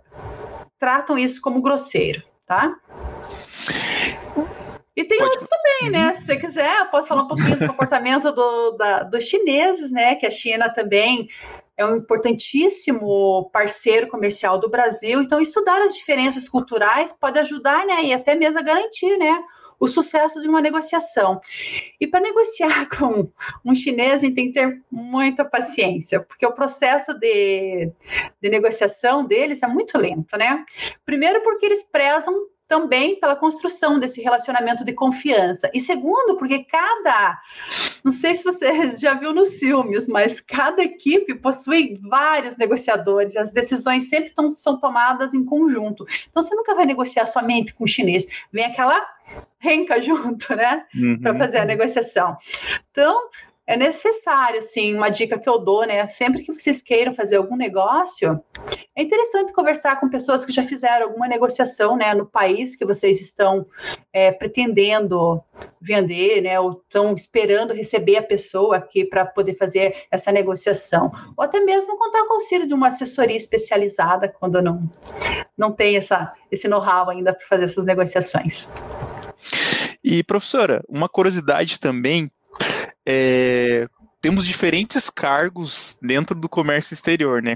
tratam 0.79 1.17
isso 1.17 1.41
como 1.41 1.61
grosseiro, 1.61 2.23
tá? 2.47 2.73
E 4.95 5.03
tem 5.03 5.17
Pode... 5.17 5.31
outros 5.31 5.49
também, 5.49 5.91
né? 5.91 6.07
Uhum. 6.07 6.13
Se 6.13 6.25
você 6.25 6.37
quiser, 6.37 6.79
eu 6.79 6.85
posso 6.85 7.07
falar 7.09 7.23
um 7.23 7.27
pouquinho 7.27 7.57
do 7.57 7.67
comportamento 7.67 8.31
do, 8.31 8.71
da, 8.71 9.03
dos 9.03 9.25
chineses, 9.25 9.91
né? 9.91 10.15
Que 10.15 10.25
a 10.25 10.31
China 10.31 10.69
também 10.69 11.27
é 11.79 11.85
um 11.85 11.95
importantíssimo 11.95 13.49
parceiro 13.53 14.07
comercial 14.07 14.59
do 14.59 14.69
Brasil. 14.69 15.21
Então, 15.21 15.39
estudar 15.39 15.81
as 15.81 15.95
diferenças 15.95 16.49
culturais 16.49 17.13
pode 17.13 17.39
ajudar, 17.39 17.85
né, 17.85 18.03
e 18.03 18.13
até 18.13 18.35
mesmo 18.35 18.59
a 18.59 18.61
garantir, 18.61 19.17
né, 19.17 19.41
o 19.79 19.87
sucesso 19.87 20.41
de 20.41 20.47
uma 20.49 20.59
negociação. 20.59 21.39
E 21.97 22.05
para 22.05 22.19
negociar 22.19 22.89
com 22.99 23.31
um 23.63 23.73
chinês, 23.73 24.15
a 24.15 24.25
gente 24.25 24.35
tem 24.35 24.47
que 24.47 24.59
ter 24.59 24.81
muita 24.91 25.45
paciência, 25.45 26.19
porque 26.19 26.45
o 26.45 26.51
processo 26.51 27.13
de, 27.13 27.89
de 28.41 28.49
negociação 28.49 29.25
deles 29.25 29.63
é 29.63 29.67
muito 29.67 29.97
lento, 29.97 30.37
né? 30.37 30.65
Primeiro, 31.05 31.41
porque 31.41 31.65
eles 31.65 31.81
prezam 31.81 32.35
também 32.67 33.19
pela 33.19 33.35
construção 33.35 33.99
desse 33.99 34.21
relacionamento 34.21 34.85
de 34.85 34.93
confiança. 34.93 35.71
E 35.73 35.79
segundo, 35.79 36.37
porque 36.37 36.63
cada, 36.65 37.39
não 38.03 38.11
sei 38.11 38.35
se 38.35 38.43
você 38.43 38.95
já 38.97 39.13
viu 39.13 39.33
nos 39.33 39.59
filmes, 39.59 40.07
mas 40.07 40.39
cada 40.39 40.83
equipe 40.83 41.35
possui 41.35 41.99
vários 42.01 42.57
negociadores, 42.57 43.35
as 43.35 43.51
decisões 43.51 44.09
sempre 44.09 44.31
tão, 44.31 44.49
são 44.51 44.79
tomadas 44.79 45.33
em 45.33 45.43
conjunto. 45.43 46.05
Então 46.29 46.41
você 46.41 46.55
nunca 46.55 46.75
vai 46.75 46.85
negociar 46.85 47.25
somente 47.25 47.73
com 47.73 47.83
o 47.83 47.87
chinês, 47.87 48.27
vem 48.51 48.65
aquela 48.65 49.05
renca 49.59 49.99
junto, 50.01 50.55
né, 50.55 50.85
uhum. 50.95 51.19
para 51.21 51.37
fazer 51.37 51.59
a 51.59 51.65
negociação. 51.65 52.37
Então, 52.91 53.29
é 53.69 53.77
necessário, 53.77 54.63
sim, 54.63 54.95
uma 54.95 55.09
dica 55.09 55.37
que 55.37 55.47
eu 55.47 55.59
dou, 55.59 55.85
né? 55.85 56.07
Sempre 56.07 56.41
que 56.41 56.51
vocês 56.51 56.81
queiram 56.81 57.13
fazer 57.13 57.35
algum 57.35 57.55
negócio, 57.55 58.43
é 58.95 59.03
interessante 59.03 59.53
conversar 59.53 59.99
com 59.99 60.09
pessoas 60.09 60.43
que 60.43 60.51
já 60.51 60.63
fizeram 60.63 61.05
alguma 61.05 61.27
negociação, 61.27 61.95
né, 61.95 62.15
no 62.15 62.25
país 62.25 62.75
que 62.75 62.83
vocês 62.83 63.21
estão 63.21 63.67
é, 64.11 64.31
pretendendo 64.31 65.39
vender, 65.79 66.41
né, 66.41 66.59
ou 66.59 66.81
estão 66.83 67.13
esperando 67.13 67.71
receber 67.71 68.17
a 68.17 68.23
pessoa 68.23 68.77
aqui 68.77 69.05
para 69.05 69.23
poder 69.23 69.55
fazer 69.55 70.07
essa 70.09 70.31
negociação, 70.31 71.11
ou 71.37 71.43
até 71.43 71.59
mesmo 71.59 71.95
contar 71.95 72.25
com 72.25 72.33
o 72.33 72.37
auxílio 72.37 72.67
de 72.67 72.73
uma 72.73 72.87
assessoria 72.87 73.37
especializada 73.37 74.27
quando 74.27 74.59
não 74.63 74.89
não 75.55 75.71
tem 75.71 75.95
essa 75.95 76.33
esse 76.51 76.67
know-how 76.67 77.11
ainda 77.11 77.33
para 77.33 77.45
fazer 77.45 77.65
essas 77.65 77.85
negociações. 77.85 78.67
E 80.03 80.23
professora, 80.23 80.81
uma 80.89 81.07
curiosidade 81.07 81.79
também 81.79 82.31
é, 83.11 83.87
temos 84.21 84.45
diferentes 84.45 85.09
cargos 85.09 85.97
dentro 85.99 86.35
do 86.35 86.47
comércio 86.47 86.93
exterior, 86.93 87.41
né? 87.41 87.55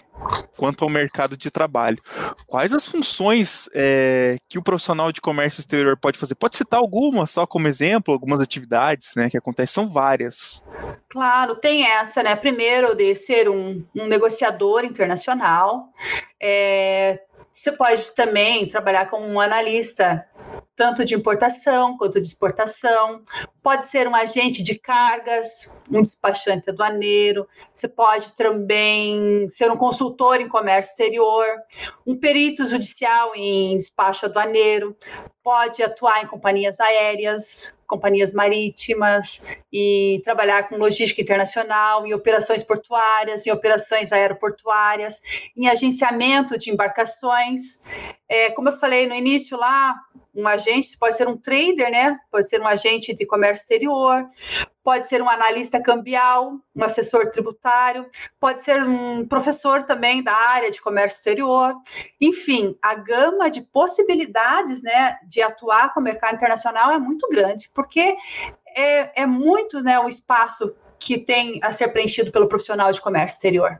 Quanto 0.58 0.84
ao 0.84 0.89
mercado 0.89 1.38
de 1.38 1.52
trabalho. 1.52 2.02
Quais 2.48 2.74
as 2.74 2.88
funções 2.88 3.70
é, 3.76 4.38
que 4.50 4.58
o 4.58 4.63
profissional 4.63 5.12
de 5.12 5.22
comércio 5.22 5.60
exterior 5.60 5.96
pode 5.96 6.18
fazer? 6.18 6.34
Pode 6.34 6.56
citar 6.56 6.80
algumas, 6.80 7.30
só 7.30 7.46
como 7.46 7.68
exemplo, 7.68 8.13
algumas 8.13 8.39
atividades 8.39 9.13
né, 9.16 9.30
que 9.30 9.38
acontecem, 9.38 9.74
são 9.74 9.89
várias. 9.89 10.66
Claro, 11.08 11.56
tem 11.56 11.86
essa, 11.86 12.24
né? 12.24 12.36
Primeiro, 12.36 12.96
de 12.96 13.13
ser 13.13 13.48
um, 13.48 13.86
um 13.96 14.08
negociador 14.08 14.84
internacional. 14.84 15.89
É, 16.42 17.20
você 17.54 17.72
pode 17.72 18.16
também 18.16 18.68
trabalhar 18.68 19.08
como 19.08 19.28
um 19.28 19.39
analista 19.39 20.26
tanto 20.76 21.06
de 21.06 21.16
importação 21.16 21.98
quanto 21.98 22.20
de 22.20 22.28
exportação. 22.28 23.24
Pode 23.62 23.88
ser 23.88 24.08
um 24.08 24.16
agente 24.16 24.64
de 24.64 24.76
cargas, 24.76 25.74
um 25.90 26.02
despachante 26.02 26.70
aduaneiro. 26.70 27.48
Você 27.74 27.88
pode 27.88 28.34
também 28.34 29.50
ser 29.52 29.72
um 29.72 29.78
consultor 29.78 30.42
em 30.42 30.48
comércio 30.48 30.92
exterior, 30.92 31.46
um 32.06 32.16
perito 32.16 32.68
judicial 32.68 33.32
em 33.36 33.78
despacho 33.78 34.26
aduaneiro. 34.26 34.98
Pode 35.44 35.84
atuar 35.84 36.24
em 36.24 36.28
companhias 36.28 36.80
aéreas, 36.80 37.78
companhias 37.86 38.34
marítimas 38.34 39.42
e 39.72 40.22
trabalhar 40.24 40.68
com 40.68 40.78
logística 40.78 41.22
internacional, 41.22 42.06
em 42.08 42.14
operações 42.14 42.64
portuárias, 42.64 43.46
em 43.46 43.52
operações 43.52 44.12
aeroportuárias, 44.12 45.22
em 45.56 45.68
agenciamento 45.68 46.58
de 46.58 46.72
embarcações. 46.72 47.84
É, 48.34 48.50
como 48.50 48.67
eu 48.69 48.80
falei 48.80 49.06
no 49.06 49.13
início 49.13 49.56
lá, 49.56 49.93
um 50.34 50.48
agente 50.48 50.98
pode 50.98 51.15
ser 51.15 51.28
um 51.28 51.38
trader, 51.38 51.91
né? 51.91 52.17
Pode 52.32 52.50
ser 52.50 52.60
um 52.60 52.65
agente 52.65 53.13
de 53.13 53.28
comércio 53.28 53.62
exterior, 53.62 54.28
pode 54.84 55.08
ser 55.08 55.22
um 55.22 55.30
analista 55.30 55.80
cambial, 55.80 56.54
um 56.76 56.84
assessor 56.84 57.30
tributário, 57.30 58.10
pode 58.39 58.63
ser 58.63 58.82
um 58.82 59.28
professor 59.28 59.84
também 59.84 60.24
da 60.24 60.34
área 60.34 60.72
de 60.72 60.82
comércio 60.82 61.17
exterior. 61.17 61.76
Enfim, 62.19 62.76
a 62.82 62.96
gama 62.96 63.52
de 63.52 63.62
possibilidades, 63.62 64.82
né, 64.82 65.15
de 65.28 65.39
atuar 65.39 65.93
com 65.93 66.00
o 66.00 66.04
mercado 66.04 66.34
internacional 66.34 66.89
é 66.91 66.98
muito 66.98 67.30
grande, 67.30 67.69
porque 67.72 68.15
é, 68.76 69.22
é 69.22 69.26
muito, 69.28 69.80
né, 69.80 70.00
o 70.00 70.10
espaço 70.10 70.76
que 70.98 71.19
tem 71.19 71.60
a 71.62 71.72
ser 71.72 71.89
preenchido 71.89 72.32
pelo 72.32 72.48
profissional 72.48 72.91
de 72.91 73.00
comércio 73.00 73.36
exterior. 73.36 73.80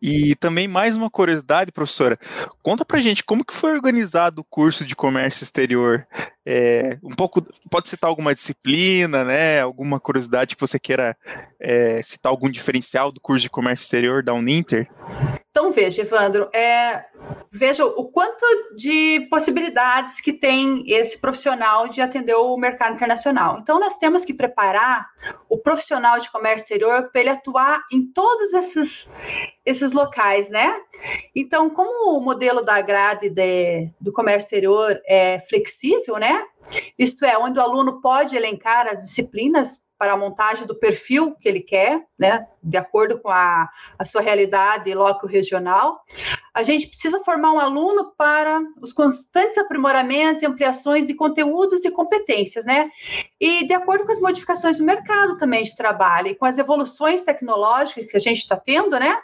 E 0.00 0.36
também 0.36 0.68
mais 0.68 0.96
uma 0.96 1.10
curiosidade, 1.10 1.72
professora, 1.72 2.18
conta 2.62 2.84
pra 2.84 3.00
gente 3.00 3.24
como 3.24 3.44
que 3.44 3.52
foi 3.52 3.72
organizado 3.72 4.42
o 4.42 4.44
curso 4.44 4.84
de 4.84 4.94
comércio 4.94 5.42
exterior. 5.42 6.06
É, 6.46 6.96
um 7.02 7.14
pouco, 7.14 7.44
pode 7.68 7.88
citar 7.88 8.08
alguma 8.08 8.32
disciplina, 8.32 9.24
né? 9.24 9.60
Alguma 9.60 9.98
curiosidade 9.98 10.54
que 10.54 10.60
você 10.60 10.78
queira 10.78 11.16
é, 11.60 12.00
citar 12.02 12.30
algum 12.30 12.48
diferencial 12.48 13.10
do 13.10 13.20
curso 13.20 13.42
de 13.42 13.50
comércio 13.50 13.84
exterior 13.84 14.22
da 14.22 14.32
Uninter? 14.32 14.88
Então, 15.58 15.72
veja, 15.72 16.02
Evandro, 16.02 16.48
é, 16.54 17.04
veja 17.50 17.84
o 17.84 18.04
quanto 18.04 18.46
de 18.76 19.26
possibilidades 19.28 20.20
que 20.20 20.32
tem 20.32 20.84
esse 20.86 21.18
profissional 21.18 21.88
de 21.88 22.00
atender 22.00 22.36
o 22.36 22.56
mercado 22.56 22.94
internacional. 22.94 23.58
Então, 23.60 23.80
nós 23.80 23.96
temos 23.96 24.24
que 24.24 24.32
preparar 24.32 25.08
o 25.48 25.58
profissional 25.58 26.20
de 26.20 26.30
comércio 26.30 26.62
exterior 26.62 27.10
para 27.10 27.20
ele 27.20 27.30
atuar 27.30 27.82
em 27.92 28.06
todos 28.06 28.52
esses, 28.52 29.12
esses 29.66 29.90
locais, 29.90 30.48
né? 30.48 30.72
Então, 31.34 31.68
como 31.68 32.16
o 32.16 32.20
modelo 32.20 32.62
da 32.62 32.80
grade 32.80 33.28
de, 33.28 33.90
do 34.00 34.12
comércio 34.12 34.46
exterior 34.46 35.00
é 35.08 35.40
flexível, 35.40 36.18
né? 36.18 36.40
Isto 36.96 37.24
é, 37.24 37.36
onde 37.36 37.58
o 37.58 37.62
aluno 37.62 38.00
pode 38.00 38.36
elencar 38.36 38.86
as 38.86 39.02
disciplinas 39.02 39.80
para 39.98 40.12
a 40.12 40.16
montagem 40.16 40.66
do 40.66 40.78
perfil 40.78 41.34
que 41.34 41.48
ele 41.48 41.60
quer, 41.60 42.06
né, 42.16 42.46
de 42.62 42.76
acordo 42.76 43.18
com 43.18 43.28
a, 43.28 43.68
a 43.98 44.04
sua 44.04 44.22
realidade 44.22 44.94
local 44.94 45.28
regional. 45.28 46.00
A 46.54 46.62
gente 46.62 46.86
precisa 46.86 47.22
formar 47.24 47.52
um 47.52 47.58
aluno 47.58 48.12
para 48.16 48.60
os 48.80 48.92
constantes 48.92 49.58
aprimoramentos 49.58 50.42
e 50.42 50.46
ampliações 50.46 51.06
de 51.06 51.14
conteúdos 51.14 51.84
e 51.84 51.90
competências, 51.90 52.64
né? 52.64 52.90
E 53.40 53.66
de 53.66 53.72
acordo 53.72 54.04
com 54.04 54.12
as 54.12 54.20
modificações 54.20 54.76
do 54.76 54.84
mercado 54.84 55.36
também 55.36 55.64
de 55.64 55.76
trabalho 55.76 56.28
e 56.28 56.34
com 56.34 56.44
as 56.44 56.58
evoluções 56.58 57.22
tecnológicas 57.22 58.10
que 58.10 58.16
a 58.16 58.20
gente 58.20 58.38
está 58.38 58.56
tendo, 58.56 58.98
né? 58.98 59.16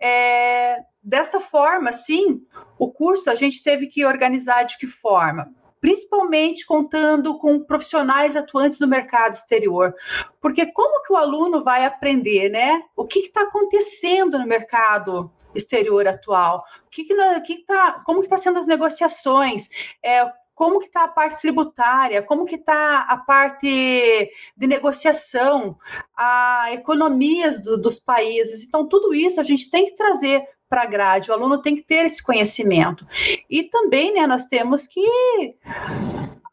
É, 0.00 0.78
dessa 1.02 1.40
forma, 1.40 1.92
sim, 1.92 2.42
o 2.78 2.90
curso 2.90 3.30
a 3.30 3.34
gente 3.34 3.62
teve 3.62 3.86
que 3.86 4.04
organizar 4.04 4.64
de 4.64 4.78
que 4.78 4.86
forma? 4.86 5.52
Principalmente 5.82 6.64
contando 6.64 7.36
com 7.36 7.58
profissionais 7.58 8.36
atuantes 8.36 8.78
do 8.78 8.86
mercado 8.86 9.34
exterior. 9.34 9.92
Porque 10.40 10.64
como 10.66 11.02
que 11.02 11.12
o 11.12 11.16
aluno 11.16 11.64
vai 11.64 11.84
aprender, 11.84 12.48
né? 12.48 12.84
O 12.94 13.04
que 13.04 13.18
está 13.18 13.42
acontecendo 13.42 14.38
no 14.38 14.46
mercado 14.46 15.28
exterior 15.52 16.06
atual? 16.06 16.64
O 16.86 16.88
que, 16.88 17.02
que, 17.02 17.40
que 17.40 17.64
tá, 17.64 18.00
como 18.06 18.20
que 18.20 18.26
está 18.26 18.38
sendo 18.38 18.60
as 18.60 18.66
negociações? 18.66 19.68
É, 20.00 20.24
como 20.54 20.78
que 20.78 20.86
está 20.86 21.02
a 21.02 21.08
parte 21.08 21.40
tributária, 21.40 22.22
como 22.22 22.44
que 22.44 22.54
está 22.54 23.00
a 23.00 23.16
parte 23.16 24.30
de 24.56 24.66
negociação, 24.68 25.76
a 26.16 26.68
economias 26.70 27.60
do, 27.60 27.76
dos 27.76 27.98
países. 27.98 28.62
Então, 28.62 28.86
tudo 28.86 29.12
isso 29.12 29.40
a 29.40 29.42
gente 29.42 29.68
tem 29.68 29.86
que 29.86 29.96
trazer 29.96 30.46
para 30.72 30.84
a 30.84 30.86
grade, 30.86 31.30
o 31.30 31.34
aluno 31.34 31.60
tem 31.60 31.76
que 31.76 31.82
ter 31.82 32.06
esse 32.06 32.22
conhecimento. 32.22 33.06
E 33.50 33.64
também, 33.64 34.14
né, 34.14 34.26
nós 34.26 34.46
temos 34.46 34.86
que 34.86 35.06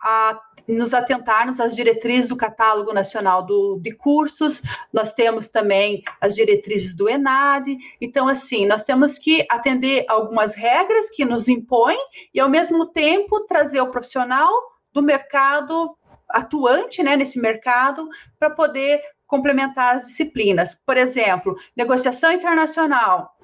a 0.02 0.42
nos 0.68 0.94
atentarmos 0.94 1.60
às 1.60 1.74
diretrizes 1.74 2.28
do 2.28 2.36
catálogo 2.36 2.94
nacional 2.94 3.44
do, 3.44 3.80
de 3.82 3.92
cursos, 3.92 4.62
nós 4.94 5.14
temos 5.14 5.48
também 5.48 6.04
as 6.20 6.36
diretrizes 6.36 6.94
do 6.94 7.10
ENAD, 7.10 7.76
então 8.00 8.28
assim, 8.28 8.68
nós 8.68 8.84
temos 8.84 9.18
que 9.18 9.44
atender 9.50 10.06
algumas 10.08 10.54
regras 10.54 11.10
que 11.10 11.26
nos 11.26 11.48
impõem 11.48 11.98
e 12.34 12.40
ao 12.40 12.50
mesmo 12.50 12.86
tempo 12.86 13.46
trazer 13.48 13.82
o 13.82 13.90
profissional 13.90 14.52
do 14.94 15.02
mercado 15.02 15.98
atuante 16.30 17.02
né, 17.02 17.16
nesse 17.16 17.40
mercado 17.40 18.08
para 18.38 18.52
poder 18.52 19.02
complementar 19.26 19.96
as 19.96 20.08
disciplinas. 20.08 20.80
Por 20.86 20.98
exemplo, 20.98 21.56
negociação 21.76 22.32
internacional 22.32 23.36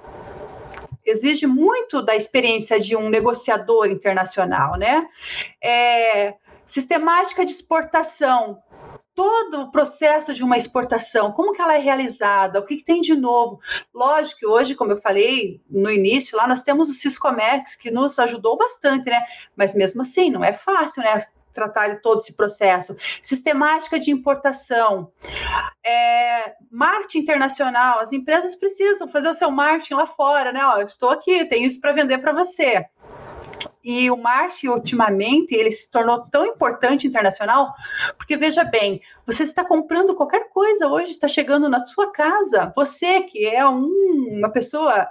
exige 1.05 1.45
muito 1.45 2.01
da 2.01 2.15
experiência 2.15 2.79
de 2.79 2.95
um 2.95 3.09
negociador 3.09 3.89
internacional, 3.89 4.77
né? 4.77 5.07
É, 5.61 6.33
sistemática 6.65 7.45
de 7.45 7.51
exportação, 7.51 8.61
todo 9.13 9.61
o 9.61 9.71
processo 9.71 10.33
de 10.33 10.43
uma 10.43 10.57
exportação, 10.57 11.31
como 11.31 11.53
que 11.53 11.61
ela 11.61 11.75
é 11.75 11.79
realizada, 11.79 12.59
o 12.59 12.63
que, 12.65 12.75
que, 12.75 12.83
tem 12.83 13.01
de 13.01 13.15
novo. 13.15 13.59
Lógico 13.93 14.41
que 14.41 14.45
hoje, 14.45 14.75
como 14.75 14.91
eu 14.91 14.97
falei 14.97 15.61
no 15.69 15.89
início, 15.89 16.37
lá 16.37 16.45
nós 16.47 16.61
temos 16.61 16.89
o 16.89 16.93
Ciscomex, 16.93 17.75
que 17.75 17.89
nos 17.89 18.19
ajudou 18.19 18.57
bastante, 18.57 19.09
né? 19.09 19.23
Mas 19.55 19.73
mesmo 19.73 20.01
assim, 20.01 20.29
não 20.29 20.43
é 20.43 20.51
fácil, 20.51 21.01
né? 21.01 21.25
Tratar 21.55 21.87
de 21.87 22.01
todo 22.01 22.19
esse 22.19 22.35
processo. 22.35 22.95
Sistemática 23.21 23.97
de 23.97 24.11
importação, 24.11 25.11
é, 25.83 26.53
marketing 26.69 27.19
internacional. 27.19 27.99
As 27.99 28.13
empresas 28.13 28.55
precisam 28.55 29.07
fazer 29.07 29.29
o 29.29 29.33
seu 29.33 29.49
marketing 29.49 29.95
lá 29.95 30.05
fora, 30.05 30.51
né? 30.51 30.63
Ó, 30.63 30.77
eu 30.77 30.85
estou 30.85 31.09
aqui, 31.09 31.45
tenho 31.45 31.65
isso 31.65 31.81
para 31.81 31.93
vender 31.93 32.19
para 32.19 32.33
você. 32.33 32.85
E 33.83 34.09
o 34.09 34.17
marketing, 34.17 34.69
ultimamente, 34.69 35.53
ele 35.53 35.69
se 35.69 35.89
tornou 35.91 36.25
tão 36.31 36.43
importante 36.43 37.05
internacional, 37.05 37.71
porque 38.17 38.35
veja 38.35 38.63
bem, 38.63 38.99
você 39.27 39.43
está 39.43 39.63
comprando 39.63 40.15
qualquer 40.15 40.49
coisa 40.49 40.87
hoje, 40.87 41.11
está 41.11 41.27
chegando 41.27 41.69
na 41.69 41.85
sua 41.85 42.11
casa. 42.11 42.73
Você 42.75 43.21
que 43.21 43.45
é 43.45 43.63
um, 43.67 44.39
uma 44.39 44.49
pessoa 44.49 45.07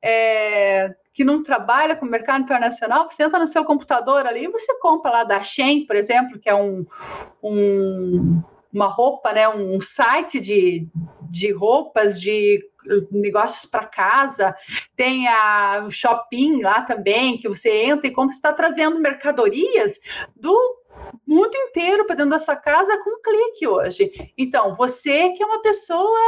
é, 0.00 0.94
que 1.12 1.24
não 1.24 1.42
trabalha 1.42 1.94
com 1.94 2.06
o 2.06 2.10
mercado 2.10 2.42
internacional, 2.42 3.10
você 3.10 3.22
entra 3.22 3.38
no 3.38 3.46
seu 3.46 3.64
computador 3.64 4.26
ali 4.26 4.44
e 4.44 4.50
você 4.50 4.78
compra 4.78 5.10
lá 5.10 5.24
da 5.24 5.42
Shein, 5.42 5.86
por 5.86 5.96
exemplo, 5.96 6.38
que 6.38 6.48
é 6.48 6.54
um, 6.54 6.86
um 7.42 8.42
uma 8.72 8.86
roupa, 8.86 9.32
né, 9.32 9.46
um 9.48 9.78
site 9.82 10.40
de, 10.40 10.88
de 11.30 11.52
roupas, 11.52 12.18
de 12.18 12.66
negócios 13.10 13.66
para 13.66 13.86
casa, 13.86 14.56
tem 14.96 15.28
a, 15.28 15.84
o 15.86 15.90
shopping 15.90 16.62
lá 16.62 16.82
também, 16.82 17.38
que 17.38 17.48
você 17.48 17.84
entra 17.84 18.06
e 18.06 18.10
como 18.10 18.30
está 18.30 18.52
trazendo 18.52 18.98
mercadorias 18.98 20.00
do 20.34 20.56
mundo 21.26 21.54
inteiro 21.54 22.06
para 22.06 22.16
dentro 22.16 22.30
da 22.30 22.38
sua 22.38 22.56
casa 22.56 22.98
com 23.04 23.10
um 23.10 23.22
clique 23.22 23.66
hoje. 23.66 24.32
Então, 24.36 24.74
você 24.74 25.30
que 25.30 25.42
é 25.42 25.46
uma 25.46 25.62
pessoa 25.62 26.18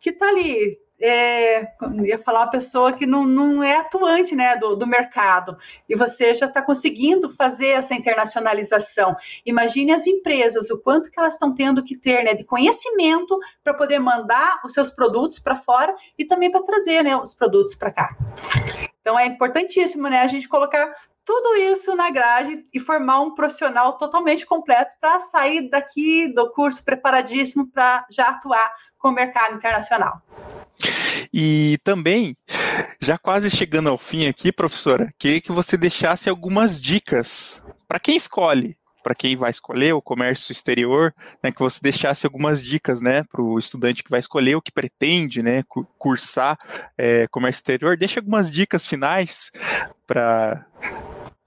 que 0.00 0.10
está 0.10 0.28
ali 0.28 0.78
é, 1.00 1.72
ia 2.04 2.18
falar 2.18 2.40
uma 2.40 2.50
pessoa 2.50 2.92
que 2.92 3.06
não, 3.06 3.26
não 3.26 3.62
é 3.62 3.76
atuante 3.76 4.34
né, 4.36 4.56
do, 4.56 4.76
do 4.76 4.86
mercado, 4.86 5.56
e 5.88 5.96
você 5.96 6.34
já 6.34 6.46
está 6.46 6.60
conseguindo 6.60 7.30
fazer 7.30 7.68
essa 7.68 7.94
internacionalização. 7.94 9.16
Imagine 9.46 9.92
as 9.92 10.06
empresas, 10.06 10.70
o 10.70 10.78
quanto 10.78 11.10
que 11.10 11.18
elas 11.18 11.34
estão 11.34 11.54
tendo 11.54 11.82
que 11.82 11.96
ter 11.96 12.22
né, 12.22 12.34
de 12.34 12.44
conhecimento 12.44 13.38
para 13.64 13.74
poder 13.74 13.98
mandar 13.98 14.60
os 14.64 14.72
seus 14.72 14.90
produtos 14.90 15.38
para 15.38 15.56
fora 15.56 15.94
e 16.18 16.24
também 16.24 16.50
para 16.50 16.62
trazer 16.62 17.02
né, 17.02 17.16
os 17.16 17.34
produtos 17.34 17.74
para 17.74 17.90
cá. 17.90 18.16
Então 19.00 19.18
é 19.18 19.26
importantíssimo 19.26 20.08
né, 20.08 20.20
a 20.20 20.26
gente 20.26 20.48
colocar 20.48 20.94
tudo 21.24 21.54
isso 21.56 21.94
na 21.94 22.10
grade 22.10 22.64
e 22.72 22.80
formar 22.80 23.20
um 23.20 23.34
profissional 23.34 23.96
totalmente 23.96 24.44
completo 24.44 24.94
para 25.00 25.20
sair 25.20 25.70
daqui 25.70 26.26
do 26.28 26.50
curso 26.50 26.84
preparadíssimo 26.84 27.70
para 27.70 28.04
já 28.10 28.30
atuar 28.30 28.70
com 28.98 29.08
o 29.08 29.12
mercado 29.12 29.54
internacional. 29.54 30.20
E 31.32 31.78
também, 31.84 32.36
já 33.00 33.16
quase 33.16 33.50
chegando 33.50 33.88
ao 33.88 33.98
fim 33.98 34.26
aqui, 34.26 34.50
professora, 34.50 35.12
queria 35.18 35.40
que 35.40 35.52
você 35.52 35.76
deixasse 35.76 36.28
algumas 36.28 36.80
dicas 36.80 37.62
para 37.86 38.00
quem 38.00 38.16
escolhe, 38.16 38.76
para 39.02 39.14
quem 39.14 39.36
vai 39.36 39.50
escolher 39.50 39.94
o 39.94 40.02
comércio 40.02 40.52
exterior, 40.52 41.14
né, 41.42 41.50
que 41.50 41.60
você 41.60 41.78
deixasse 41.82 42.26
algumas 42.26 42.62
dicas, 42.62 43.00
né, 43.00 43.24
para 43.24 43.40
o 43.40 43.58
estudante 43.58 44.04
que 44.04 44.10
vai 44.10 44.20
escolher 44.20 44.56
o 44.56 44.62
que 44.62 44.72
pretende, 44.72 45.42
né, 45.42 45.64
cursar 45.98 46.58
é, 46.98 47.26
comércio 47.28 47.60
exterior. 47.60 47.96
Deixa 47.96 48.20
algumas 48.20 48.50
dicas 48.50 48.86
finais 48.86 49.50
para 50.06 50.66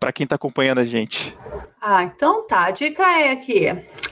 para 0.04 0.12
quem 0.12 0.26
está 0.26 0.36
acompanhando 0.36 0.80
a 0.80 0.84
gente. 0.84 1.34
Ah, 1.80 2.04
então 2.04 2.46
tá. 2.46 2.66
A 2.66 2.72
dica 2.72 3.04
é 3.22 3.32
aqui: 3.32 3.68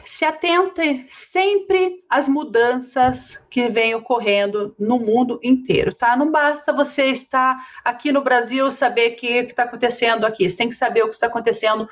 se 0.06 0.24
atente 0.24 1.06
sempre 1.10 2.02
às 2.10 2.30
mudanças 2.30 3.46
que 3.50 3.68
vêm 3.68 3.94
ocorrendo 3.94 4.74
no 4.80 4.98
mundo 4.98 5.38
inteiro, 5.44 5.94
tá? 5.94 6.16
Não 6.16 6.32
basta 6.32 6.72
você 6.72 7.08
estar 7.08 7.58
aqui 7.84 8.10
no 8.10 8.22
Brasil 8.22 8.72
saber 8.72 9.12
o 9.12 9.16
que 9.18 9.28
está 9.28 9.64
acontecendo 9.64 10.26
aqui. 10.26 10.50
Você 10.50 10.56
tem 10.56 10.70
que 10.70 10.76
saber 10.76 11.04
o 11.04 11.10
que 11.10 11.16
está 11.16 11.28
acontecendo 11.28 11.90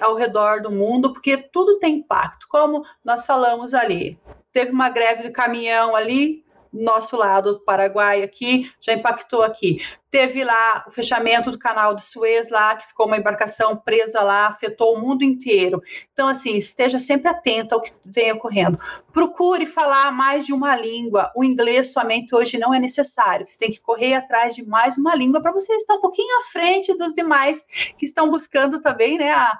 ao 0.00 0.14
redor 0.14 0.62
do 0.62 0.70
mundo, 0.70 1.12
porque 1.12 1.36
tudo 1.36 1.78
tem 1.78 1.96
impacto. 1.96 2.48
Como 2.48 2.82
nós 3.04 3.26
falamos 3.26 3.74
ali, 3.74 4.18
teve 4.54 4.70
uma 4.70 4.88
greve 4.88 5.24
do 5.24 5.32
caminhão 5.32 5.94
ali, 5.94 6.42
nosso 6.72 7.16
lado 7.16 7.54
do 7.54 7.60
Paraguai 7.60 8.22
aqui, 8.22 8.70
já 8.80 8.92
impactou 8.92 9.42
aqui. 9.42 9.78
Teve 10.10 10.44
lá 10.44 10.84
o 10.86 10.90
fechamento 10.90 11.50
do 11.50 11.58
canal 11.58 11.94
de 11.94 12.04
Suez 12.04 12.50
lá, 12.50 12.76
que 12.76 12.86
ficou 12.86 13.06
uma 13.06 13.16
embarcação 13.16 13.74
presa 13.74 14.20
lá, 14.20 14.46
afetou 14.46 14.94
o 14.94 15.00
mundo 15.00 15.24
inteiro. 15.24 15.82
Então, 16.12 16.28
assim, 16.28 16.54
esteja 16.54 16.98
sempre 16.98 17.28
atento 17.28 17.74
ao 17.74 17.80
que 17.80 17.92
vem 18.04 18.30
ocorrendo. 18.32 18.78
Procure 19.10 19.64
falar 19.64 20.12
mais 20.12 20.44
de 20.44 20.52
uma 20.52 20.76
língua. 20.76 21.32
O 21.34 21.42
inglês 21.42 21.92
somente 21.92 22.34
hoje 22.34 22.58
não 22.58 22.74
é 22.74 22.78
necessário. 22.78 23.46
Você 23.46 23.56
tem 23.58 23.70
que 23.70 23.80
correr 23.80 24.14
atrás 24.14 24.54
de 24.54 24.62
mais 24.66 24.98
uma 24.98 25.14
língua 25.14 25.40
para 25.40 25.50
você 25.50 25.72
estar 25.76 25.94
um 25.94 26.00
pouquinho 26.00 26.40
à 26.40 26.52
frente 26.52 26.94
dos 26.94 27.14
demais 27.14 27.64
que 27.96 28.04
estão 28.04 28.30
buscando 28.30 28.82
também 28.82 29.16
né, 29.16 29.30
a, 29.30 29.58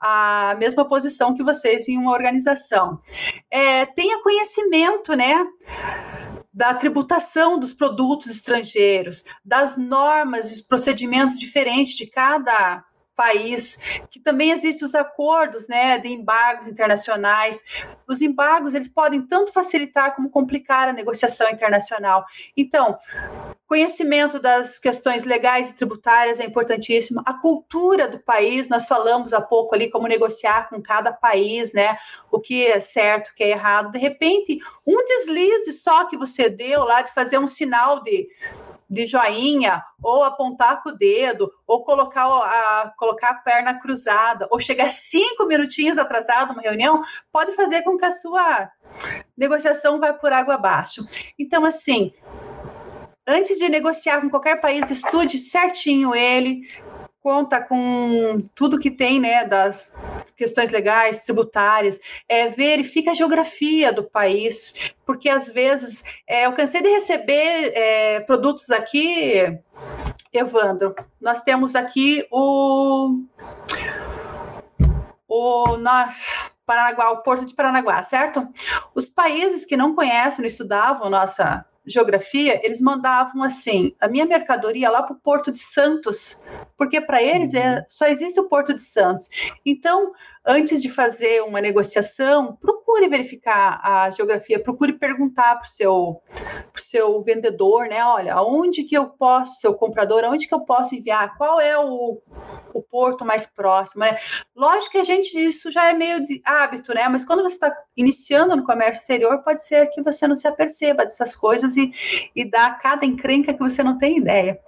a 0.00 0.54
mesma 0.58 0.86
posição 0.86 1.34
que 1.34 1.42
vocês 1.42 1.86
em 1.88 1.98
uma 1.98 2.12
organização. 2.12 3.00
É, 3.50 3.84
tenha 3.84 4.22
conhecimento, 4.22 5.14
né? 5.14 5.46
Da 6.52 6.74
tributação 6.74 7.58
dos 7.58 7.72
produtos 7.72 8.30
estrangeiros, 8.30 9.24
das 9.44 9.76
normas 9.76 10.58
e 10.58 10.66
procedimentos 10.66 11.38
diferentes 11.38 11.94
de 11.94 12.06
cada 12.06 12.84
país, 13.20 13.78
que 14.10 14.18
também 14.18 14.50
existem 14.50 14.86
os 14.86 14.94
acordos, 14.94 15.68
né, 15.68 15.98
de 15.98 16.08
embargos 16.08 16.66
internacionais. 16.66 17.62
Os 18.08 18.22
embargos, 18.22 18.74
eles 18.74 18.88
podem 18.88 19.20
tanto 19.20 19.52
facilitar 19.52 20.16
como 20.16 20.30
complicar 20.30 20.88
a 20.88 20.92
negociação 20.92 21.50
internacional. 21.50 22.24
Então, 22.56 22.98
conhecimento 23.70 24.40
das 24.40 24.80
questões 24.80 25.22
legais 25.22 25.70
e 25.70 25.76
tributárias 25.76 26.40
é 26.40 26.44
importantíssimo. 26.44 27.22
A 27.24 27.34
cultura 27.34 28.08
do 28.08 28.18
país, 28.18 28.68
nós 28.68 28.88
falamos 28.88 29.32
há 29.32 29.40
pouco 29.40 29.76
ali 29.76 29.88
como 29.88 30.08
negociar 30.08 30.68
com 30.68 30.82
cada 30.82 31.12
país, 31.12 31.72
né, 31.72 31.96
o 32.32 32.40
que 32.40 32.66
é 32.66 32.80
certo, 32.80 33.28
o 33.28 33.34
que 33.36 33.44
é 33.44 33.50
errado. 33.50 33.92
De 33.92 33.98
repente, 34.00 34.58
um 34.84 35.04
deslize 35.04 35.72
só 35.72 36.04
que 36.06 36.16
você 36.16 36.48
deu 36.48 36.82
lá 36.82 37.02
de 37.02 37.14
fazer 37.14 37.38
um 37.38 37.46
sinal 37.46 38.02
de 38.02 38.28
de 38.92 39.06
joinha, 39.06 39.84
ou 40.02 40.24
apontar 40.24 40.82
com 40.82 40.88
o 40.88 40.96
dedo, 40.96 41.52
ou 41.64 41.84
colocar 41.84 42.26
a, 42.26 42.92
colocar 42.98 43.30
a 43.30 43.34
perna 43.34 43.78
cruzada, 43.78 44.48
ou 44.50 44.58
chegar 44.58 44.90
cinco 44.90 45.46
minutinhos 45.46 45.96
atrasado 45.96 46.48
numa 46.48 46.62
reunião, 46.62 47.00
pode 47.30 47.52
fazer 47.52 47.82
com 47.82 47.96
que 47.96 48.04
a 48.04 48.10
sua 48.10 48.68
negociação 49.36 50.00
vá 50.00 50.12
por 50.12 50.32
água 50.32 50.54
abaixo. 50.54 51.06
Então, 51.38 51.64
assim, 51.64 52.12
antes 53.30 53.58
de 53.58 53.68
negociar 53.68 54.20
com 54.20 54.28
qualquer 54.28 54.60
país, 54.60 54.90
estude 54.90 55.38
certinho 55.38 56.14
ele, 56.14 56.68
conta 57.22 57.60
com 57.60 58.42
tudo 58.54 58.78
que 58.78 58.90
tem, 58.90 59.20
né, 59.20 59.44
das 59.44 59.94
questões 60.36 60.70
legais, 60.70 61.18
tributárias, 61.18 62.00
é, 62.28 62.48
verifica 62.48 63.10
a 63.10 63.14
geografia 63.14 63.92
do 63.92 64.02
país, 64.02 64.74
porque 65.04 65.28
às 65.28 65.48
vezes 65.48 66.02
é, 66.26 66.46
eu 66.46 66.52
cansei 66.52 66.82
de 66.82 66.88
receber 66.88 67.72
é, 67.74 68.20
produtos 68.20 68.70
aqui, 68.70 69.58
Evandro, 70.32 70.94
nós 71.20 71.42
temos 71.42 71.76
aqui 71.76 72.26
o 72.30 73.22
o 75.28 75.76
na 75.76 76.08
Paranaguá, 76.66 77.10
o 77.10 77.22
Porto 77.22 77.44
de 77.44 77.54
Paranaguá, 77.54 78.02
certo? 78.02 78.48
Os 78.94 79.08
países 79.08 79.64
que 79.64 79.76
não 79.76 79.94
conhecem, 79.94 80.40
não 80.40 80.46
estudavam 80.46 81.08
nossa 81.08 81.64
geografia, 81.86 82.60
eles 82.64 82.80
mandavam 82.80 83.42
assim 83.42 83.94
a 84.00 84.08
minha 84.08 84.26
mercadoria 84.26 84.90
lá 84.90 85.02
para 85.02 85.14
o 85.14 85.18
Porto 85.18 85.50
de 85.50 85.58
Santos, 85.58 86.42
porque 86.76 87.00
para 87.00 87.22
eles 87.22 87.54
é, 87.54 87.76
uhum. 87.76 87.84
só 87.88 88.06
existe 88.06 88.38
o 88.38 88.48
Porto 88.48 88.74
de 88.74 88.82
Santos. 88.82 89.28
Então, 89.64 90.12
antes 90.46 90.82
de 90.82 90.88
fazer 90.88 91.42
uma 91.42 91.60
negociação, 91.60 92.56
procure 92.56 93.08
verificar 93.08 93.80
a 93.82 94.10
geografia, 94.10 94.62
procure 94.62 94.92
perguntar 94.92 95.56
para 95.56 95.66
o 95.66 95.70
seu, 95.70 96.22
pro 96.72 96.82
seu 96.82 97.22
vendedor, 97.22 97.86
né? 97.86 98.04
Olha, 98.04 98.34
aonde 98.34 98.84
que 98.84 98.96
eu 98.96 99.06
posso, 99.06 99.60
seu 99.60 99.74
comprador, 99.74 100.24
aonde 100.24 100.46
que 100.46 100.54
eu 100.54 100.60
posso 100.60 100.94
enviar? 100.94 101.36
Qual 101.36 101.60
é 101.60 101.78
o 101.78 102.20
o 102.74 102.82
porto 102.82 103.24
mais 103.24 103.46
próximo, 103.46 104.04
né? 104.04 104.18
Lógico 104.54 104.92
que 104.92 104.98
a 104.98 105.04
gente, 105.04 105.36
isso 105.38 105.70
já 105.70 105.90
é 105.90 105.94
meio 105.94 106.24
de 106.24 106.40
hábito, 106.44 106.94
né? 106.94 107.08
Mas 107.08 107.24
quando 107.24 107.42
você 107.42 107.54
está 107.56 107.74
iniciando 107.96 108.56
no 108.56 108.64
comércio 108.64 109.00
exterior, 109.00 109.42
pode 109.42 109.62
ser 109.62 109.86
que 109.88 110.02
você 110.02 110.26
não 110.26 110.36
se 110.36 110.46
aperceba 110.46 111.04
dessas 111.04 111.34
coisas 111.34 111.76
e, 111.76 111.92
e 112.34 112.44
dá 112.44 112.70
cada 112.70 113.04
encrenca 113.04 113.52
que 113.52 113.60
você 113.60 113.82
não 113.82 113.98
tem 113.98 114.18
ideia. 114.18 114.58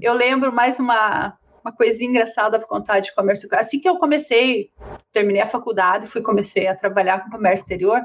Eu 0.00 0.14
lembro 0.14 0.52
mais 0.52 0.78
uma, 0.78 1.36
uma 1.68 1.72
coisinha 1.72 2.10
engraçada 2.10 2.58
para 2.58 2.66
contar 2.66 3.00
de 3.00 3.14
comércio. 3.14 3.48
Assim 3.52 3.78
que 3.78 3.88
eu 3.88 3.98
comecei, 3.98 4.70
terminei 5.12 5.42
a 5.42 5.46
faculdade, 5.46 6.06
fui 6.06 6.22
comecei 6.22 6.66
a 6.66 6.74
trabalhar 6.74 7.24
com 7.24 7.30
comércio 7.30 7.64
exterior, 7.64 8.04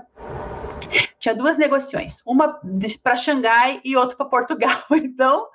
tinha 1.19 1.33
duas 1.33 1.57
negociações, 1.57 2.21
uma 2.25 2.59
para 3.01 3.15
Xangai 3.15 3.79
e 3.83 3.95
outra 3.95 4.17
para 4.17 4.25
Portugal, 4.25 4.77
então 4.91 5.47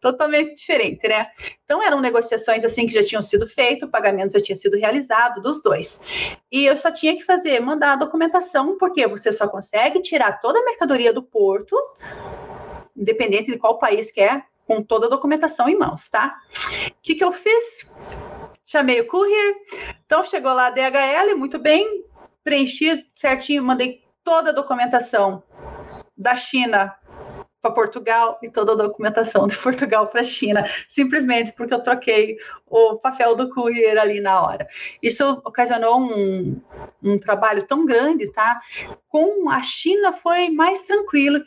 totalmente 0.00 0.54
diferente, 0.54 1.06
né? 1.06 1.26
Então 1.64 1.82
eram 1.82 2.00
negociações 2.00 2.64
assim 2.64 2.86
que 2.86 2.94
já 2.94 3.04
tinham 3.04 3.20
sido 3.20 3.46
feitas, 3.46 3.88
o 3.88 3.90
pagamento 3.92 4.32
já 4.32 4.40
tinha 4.40 4.56
sido 4.56 4.78
realizado 4.78 5.42
dos 5.42 5.62
dois. 5.62 6.00
E 6.50 6.64
eu 6.64 6.76
só 6.76 6.90
tinha 6.90 7.14
que 7.16 7.24
fazer, 7.24 7.60
mandar 7.60 7.92
a 7.92 7.96
documentação, 7.96 8.78
porque 8.78 9.06
você 9.06 9.32
só 9.32 9.48
consegue 9.48 10.00
tirar 10.00 10.40
toda 10.40 10.60
a 10.60 10.64
mercadoria 10.64 11.12
do 11.12 11.22
porto, 11.22 11.76
independente 12.96 13.50
de 13.50 13.58
qual 13.58 13.78
país 13.78 14.10
que 14.10 14.20
é, 14.20 14.42
com 14.66 14.82
toda 14.82 15.06
a 15.06 15.10
documentação 15.10 15.68
em 15.68 15.78
mãos, 15.78 16.08
tá? 16.08 16.36
Que, 17.06 17.14
que 17.14 17.22
eu 17.22 17.32
fiz? 17.32 17.88
Chamei 18.64 19.00
o 19.00 19.06
courier, 19.06 19.54
então 20.04 20.24
chegou 20.24 20.52
lá 20.52 20.66
a 20.66 20.70
DHL, 20.70 21.36
muito 21.38 21.56
bem, 21.56 22.04
preenchi 22.42 23.08
certinho, 23.14 23.62
mandei 23.62 24.02
toda 24.24 24.50
a 24.50 24.52
documentação 24.52 25.40
da 26.16 26.34
China 26.34 26.92
para 27.66 27.74
Portugal 27.74 28.38
e 28.42 28.48
toda 28.48 28.72
a 28.72 28.76
documentação 28.76 29.46
de 29.46 29.56
Portugal 29.58 30.06
para 30.06 30.20
a 30.20 30.24
China, 30.24 30.64
simplesmente 30.88 31.52
porque 31.52 31.74
eu 31.74 31.82
troquei 31.82 32.36
o 32.68 32.96
papel 32.96 33.34
do 33.34 33.50
courier 33.50 33.98
ali 33.98 34.20
na 34.20 34.42
hora. 34.42 34.66
Isso 35.02 35.42
ocasionou 35.44 36.00
um, 36.00 36.60
um 37.02 37.18
trabalho 37.18 37.66
tão 37.66 37.84
grande, 37.84 38.30
tá? 38.30 38.60
Com 39.08 39.50
a 39.50 39.62
China 39.62 40.12
foi 40.12 40.50
mais 40.50 40.80
tranquilo, 40.80 41.42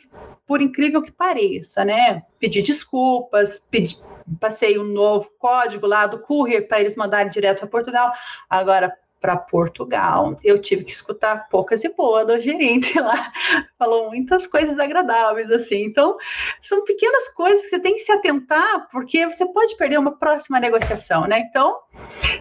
por 0.46 0.60
incrível 0.60 1.02
que 1.02 1.12
pareça, 1.12 1.84
né? 1.84 2.22
Pedi 2.38 2.62
desculpas, 2.62 3.58
pedi, 3.70 3.96
passei 4.40 4.78
um 4.78 4.84
novo 4.84 5.30
código 5.38 5.86
lá 5.86 6.06
do 6.06 6.18
courier 6.18 6.66
para 6.66 6.80
eles 6.80 6.96
mandarem 6.96 7.30
direto 7.30 7.60
para 7.60 7.68
Portugal. 7.68 8.12
Agora, 8.48 8.92
para 9.20 9.36
Portugal, 9.36 10.38
eu 10.42 10.58
tive 10.60 10.84
que 10.84 10.92
escutar 10.92 11.48
poucas 11.48 11.84
e 11.84 11.88
boas 11.90 12.26
do 12.26 12.40
gerente 12.40 12.98
lá. 12.98 13.32
Falou 13.78 14.08
muitas 14.08 14.46
coisas 14.46 14.78
agradáveis, 14.78 15.50
assim. 15.50 15.84
Então, 15.84 16.16
são 16.60 16.84
pequenas 16.84 17.28
coisas 17.28 17.64
que 17.64 17.70
você 17.70 17.78
tem 17.78 17.94
que 17.94 18.00
se 18.00 18.12
atentar, 18.12 18.88
porque 18.90 19.26
você 19.26 19.44
pode 19.46 19.76
perder 19.76 19.98
uma 19.98 20.16
próxima 20.16 20.58
negociação, 20.58 21.26
né? 21.26 21.40
Então, 21.40 21.78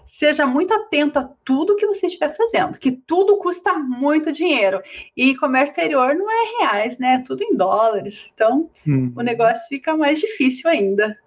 seja 0.06 0.46
muito 0.46 0.74
atento 0.74 1.20
a 1.20 1.30
tudo 1.44 1.76
que 1.76 1.86
você 1.86 2.08
estiver 2.08 2.36
fazendo, 2.36 2.78
que 2.78 2.92
tudo 2.92 3.38
custa 3.38 3.74
muito 3.74 4.32
dinheiro. 4.32 4.82
E 5.16 5.36
comércio 5.36 5.74
exterior 5.74 6.16
não 6.16 6.30
é 6.32 6.58
reais, 6.60 6.98
né? 6.98 7.16
É 7.16 7.24
tudo 7.24 7.44
em 7.44 7.56
dólares. 7.56 8.32
Então, 8.34 8.70
hum. 8.88 9.14
o 9.16 9.22
negócio 9.22 9.68
fica 9.68 9.96
mais 9.96 10.20
difícil 10.20 10.70
ainda. 10.70 11.18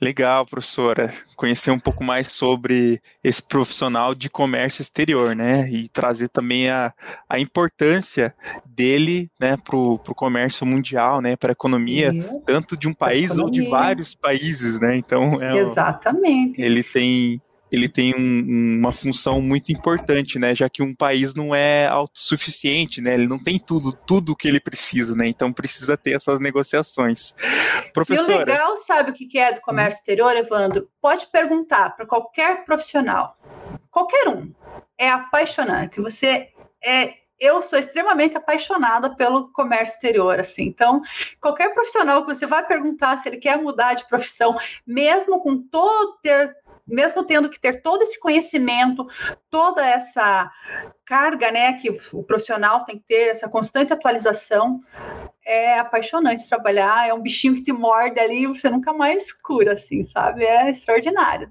Legal, 0.00 0.44
professora. 0.44 1.12
Conhecer 1.34 1.70
um 1.70 1.78
pouco 1.78 2.04
mais 2.04 2.28
sobre 2.28 3.00
esse 3.24 3.42
profissional 3.42 4.14
de 4.14 4.28
comércio 4.28 4.82
exterior, 4.82 5.34
né? 5.34 5.70
E 5.70 5.88
trazer 5.88 6.28
também 6.28 6.68
a, 6.68 6.92
a 7.28 7.38
importância 7.38 8.34
dele 8.64 9.30
né, 9.40 9.56
para 9.56 9.76
o 9.76 9.98
comércio 9.98 10.66
mundial, 10.66 11.20
né? 11.22 11.34
Para 11.34 11.52
a 11.52 11.54
economia, 11.54 12.12
tanto 12.44 12.76
de 12.76 12.86
um 12.86 12.92
país 12.92 13.30
ou 13.38 13.50
de 13.50 13.62
vários 13.62 14.14
países, 14.14 14.80
né? 14.80 14.96
Então, 14.96 15.42
é, 15.42 15.56
Exatamente. 15.58 16.60
Ele 16.60 16.82
tem 16.82 17.40
ele 17.70 17.88
tem 17.88 18.14
um, 18.14 18.78
uma 18.78 18.92
função 18.92 19.40
muito 19.40 19.72
importante, 19.72 20.38
né? 20.38 20.54
Já 20.54 20.68
que 20.68 20.82
um 20.82 20.94
país 20.94 21.34
não 21.34 21.54
é 21.54 21.86
autossuficiente, 21.86 23.00
né? 23.00 23.14
Ele 23.14 23.26
não 23.26 23.38
tem 23.38 23.58
tudo, 23.58 23.92
tudo 23.92 24.36
que 24.36 24.46
ele 24.46 24.60
precisa, 24.60 25.14
né? 25.14 25.26
Então 25.26 25.52
precisa 25.52 25.96
ter 25.96 26.12
essas 26.12 26.38
negociações. 26.38 27.34
Professora, 27.92 28.32
e 28.32 28.36
o 28.36 28.38
legal, 28.38 28.76
sabe 28.76 29.10
o 29.10 29.14
que 29.14 29.38
é 29.38 29.52
do 29.52 29.60
comércio 29.60 29.98
exterior, 29.98 30.36
Evandro? 30.36 30.88
Pode 31.00 31.26
perguntar 31.26 31.96
para 31.96 32.06
qualquer 32.06 32.64
profissional, 32.64 33.36
qualquer 33.90 34.28
um. 34.28 34.52
É 34.96 35.10
apaixonante. 35.10 36.00
Você 36.00 36.50
é 36.84 37.14
eu 37.38 37.60
sou 37.60 37.78
extremamente 37.78 38.36
apaixonada 38.36 39.14
pelo 39.14 39.48
comércio 39.52 39.94
exterior, 39.94 40.40
assim. 40.40 40.62
Então, 40.64 41.02
qualquer 41.38 41.74
profissional 41.74 42.24
que 42.24 42.34
você 42.34 42.46
vai 42.46 42.66
perguntar 42.66 43.18
se 43.18 43.28
ele 43.28 43.36
quer 43.36 43.60
mudar 43.60 43.92
de 43.94 44.08
profissão, 44.08 44.56
mesmo 44.86 45.40
com 45.40 45.58
todo 45.58 46.18
ter 46.22 46.56
mesmo 46.86 47.24
tendo 47.24 47.48
que 47.48 47.60
ter 47.60 47.82
todo 47.82 48.02
esse 48.02 48.18
conhecimento, 48.18 49.06
toda 49.50 49.84
essa 49.84 50.50
carga, 51.04 51.50
né, 51.50 51.74
que 51.74 51.90
o 52.12 52.22
profissional 52.22 52.84
tem 52.84 52.98
que 52.98 53.04
ter, 53.06 53.28
essa 53.28 53.48
constante 53.48 53.92
atualização, 53.92 54.80
é 55.44 55.78
apaixonante 55.78 56.48
trabalhar, 56.48 57.08
é 57.08 57.14
um 57.14 57.20
bichinho 57.20 57.54
que 57.54 57.62
te 57.62 57.72
morde 57.72 58.18
ali 58.18 58.44
e 58.44 58.46
você 58.46 58.68
nunca 58.68 58.92
mais 58.92 59.32
cura, 59.32 59.74
assim, 59.74 60.02
sabe? 60.04 60.44
É 60.44 60.70
extraordinário 60.70 61.50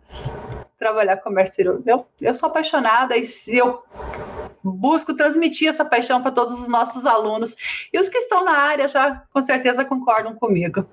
trabalhar 0.78 1.18
com 1.18 1.24
comércio. 1.24 1.82
Eu, 1.86 2.06
eu 2.20 2.34
sou 2.34 2.48
apaixonada 2.48 3.16
e 3.18 3.26
eu 3.48 3.82
busco 4.64 5.14
transmitir 5.14 5.70
essa 5.70 5.86
paixão 5.86 6.22
para 6.22 6.32
todos 6.32 6.60
os 6.60 6.68
nossos 6.68 7.06
alunos. 7.06 7.56
E 7.92 8.00
os 8.00 8.10
que 8.10 8.18
estão 8.18 8.44
na 8.44 8.52
área 8.52 8.88
já 8.88 9.24
com 9.32 9.42
certeza 9.42 9.86
concordam 9.86 10.36
comigo. 10.36 10.86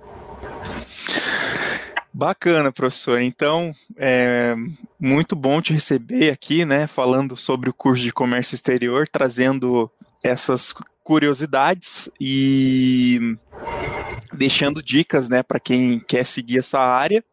Bacana, 2.14 2.70
professor. 2.70 3.20
Então, 3.22 3.74
é 3.96 4.54
muito 5.00 5.34
bom 5.34 5.62
te 5.62 5.72
receber 5.72 6.30
aqui, 6.30 6.64
né, 6.64 6.86
falando 6.86 7.36
sobre 7.36 7.70
o 7.70 7.74
curso 7.74 8.02
de 8.02 8.12
comércio 8.12 8.54
exterior, 8.54 9.08
trazendo 9.08 9.90
essas 10.22 10.74
curiosidades 11.02 12.10
e 12.20 13.36
deixando 14.32 14.82
dicas, 14.82 15.28
né, 15.28 15.42
para 15.42 15.58
quem 15.58 15.98
quer 16.00 16.26
seguir 16.26 16.58
essa 16.58 16.78
área. 16.78 17.24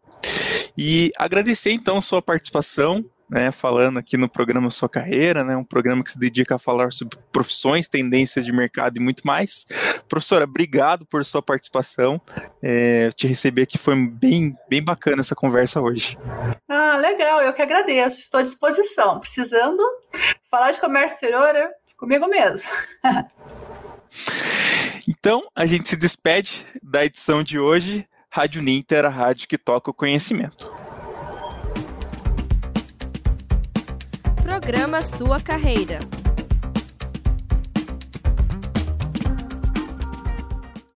E 0.78 1.12
agradecer 1.18 1.72
então 1.72 2.00
sua 2.00 2.22
participação 2.22 3.04
né, 3.30 3.52
falando 3.52 4.00
aqui 4.00 4.18
no 4.18 4.28
programa 4.28 4.72
Sua 4.72 4.90
Carreira, 4.90 5.44
né, 5.44 5.56
um 5.56 5.64
programa 5.64 6.04
que 6.04 6.12
se 6.12 6.20
dedica 6.20 6.56
a 6.56 6.60
falar 6.60 6.92
sobre 6.92 7.18
profissões, 7.32 7.88
tendências 7.88 8.46
de 8.46 8.52
mercado 8.52 8.98
e 8.98 9.00
muito 9.00 9.26
mais. 9.26 9.66
Professora, 10.08 10.46
obrigado 10.46 11.06
por 11.06 11.24
sua 11.24 11.42
participação. 11.42 12.20
É, 12.62 13.12
te 13.12 13.28
receber 13.28 13.64
aqui 13.64 13.78
foi 13.78 13.96
bem, 14.08 14.58
bem 14.70 14.84
bacana 14.84 15.22
essa 15.22 15.36
conversa 15.36 15.80
hoje. 15.80 16.18
Ah, 16.68 16.98
legal, 16.98 17.42
eu 17.42 17.54
que 17.54 17.62
agradeço, 17.62 18.20
estou 18.20 18.40
à 18.40 18.44
disposição. 18.44 19.20
Precisando 19.20 19.84
falar 20.50 20.72
de 20.72 20.80
comércio 20.80 21.16
exterior, 21.16 21.56
é 21.56 21.72
comigo 21.96 22.28
mesmo. 22.28 22.68
então, 25.08 25.48
a 25.56 25.66
gente 25.66 25.88
se 25.88 25.96
despede 25.96 26.66
da 26.82 27.06
edição 27.06 27.44
de 27.44 27.60
hoje. 27.60 28.08
Rádio 28.32 28.62
Ninter, 28.62 29.06
a 29.06 29.10
rádio 29.10 29.48
que 29.48 29.58
toca 29.58 29.90
o 29.90 29.94
conhecimento. 29.94 30.89
Programa 34.70 35.02
Sua 35.02 35.40
Carreira. 35.40 35.98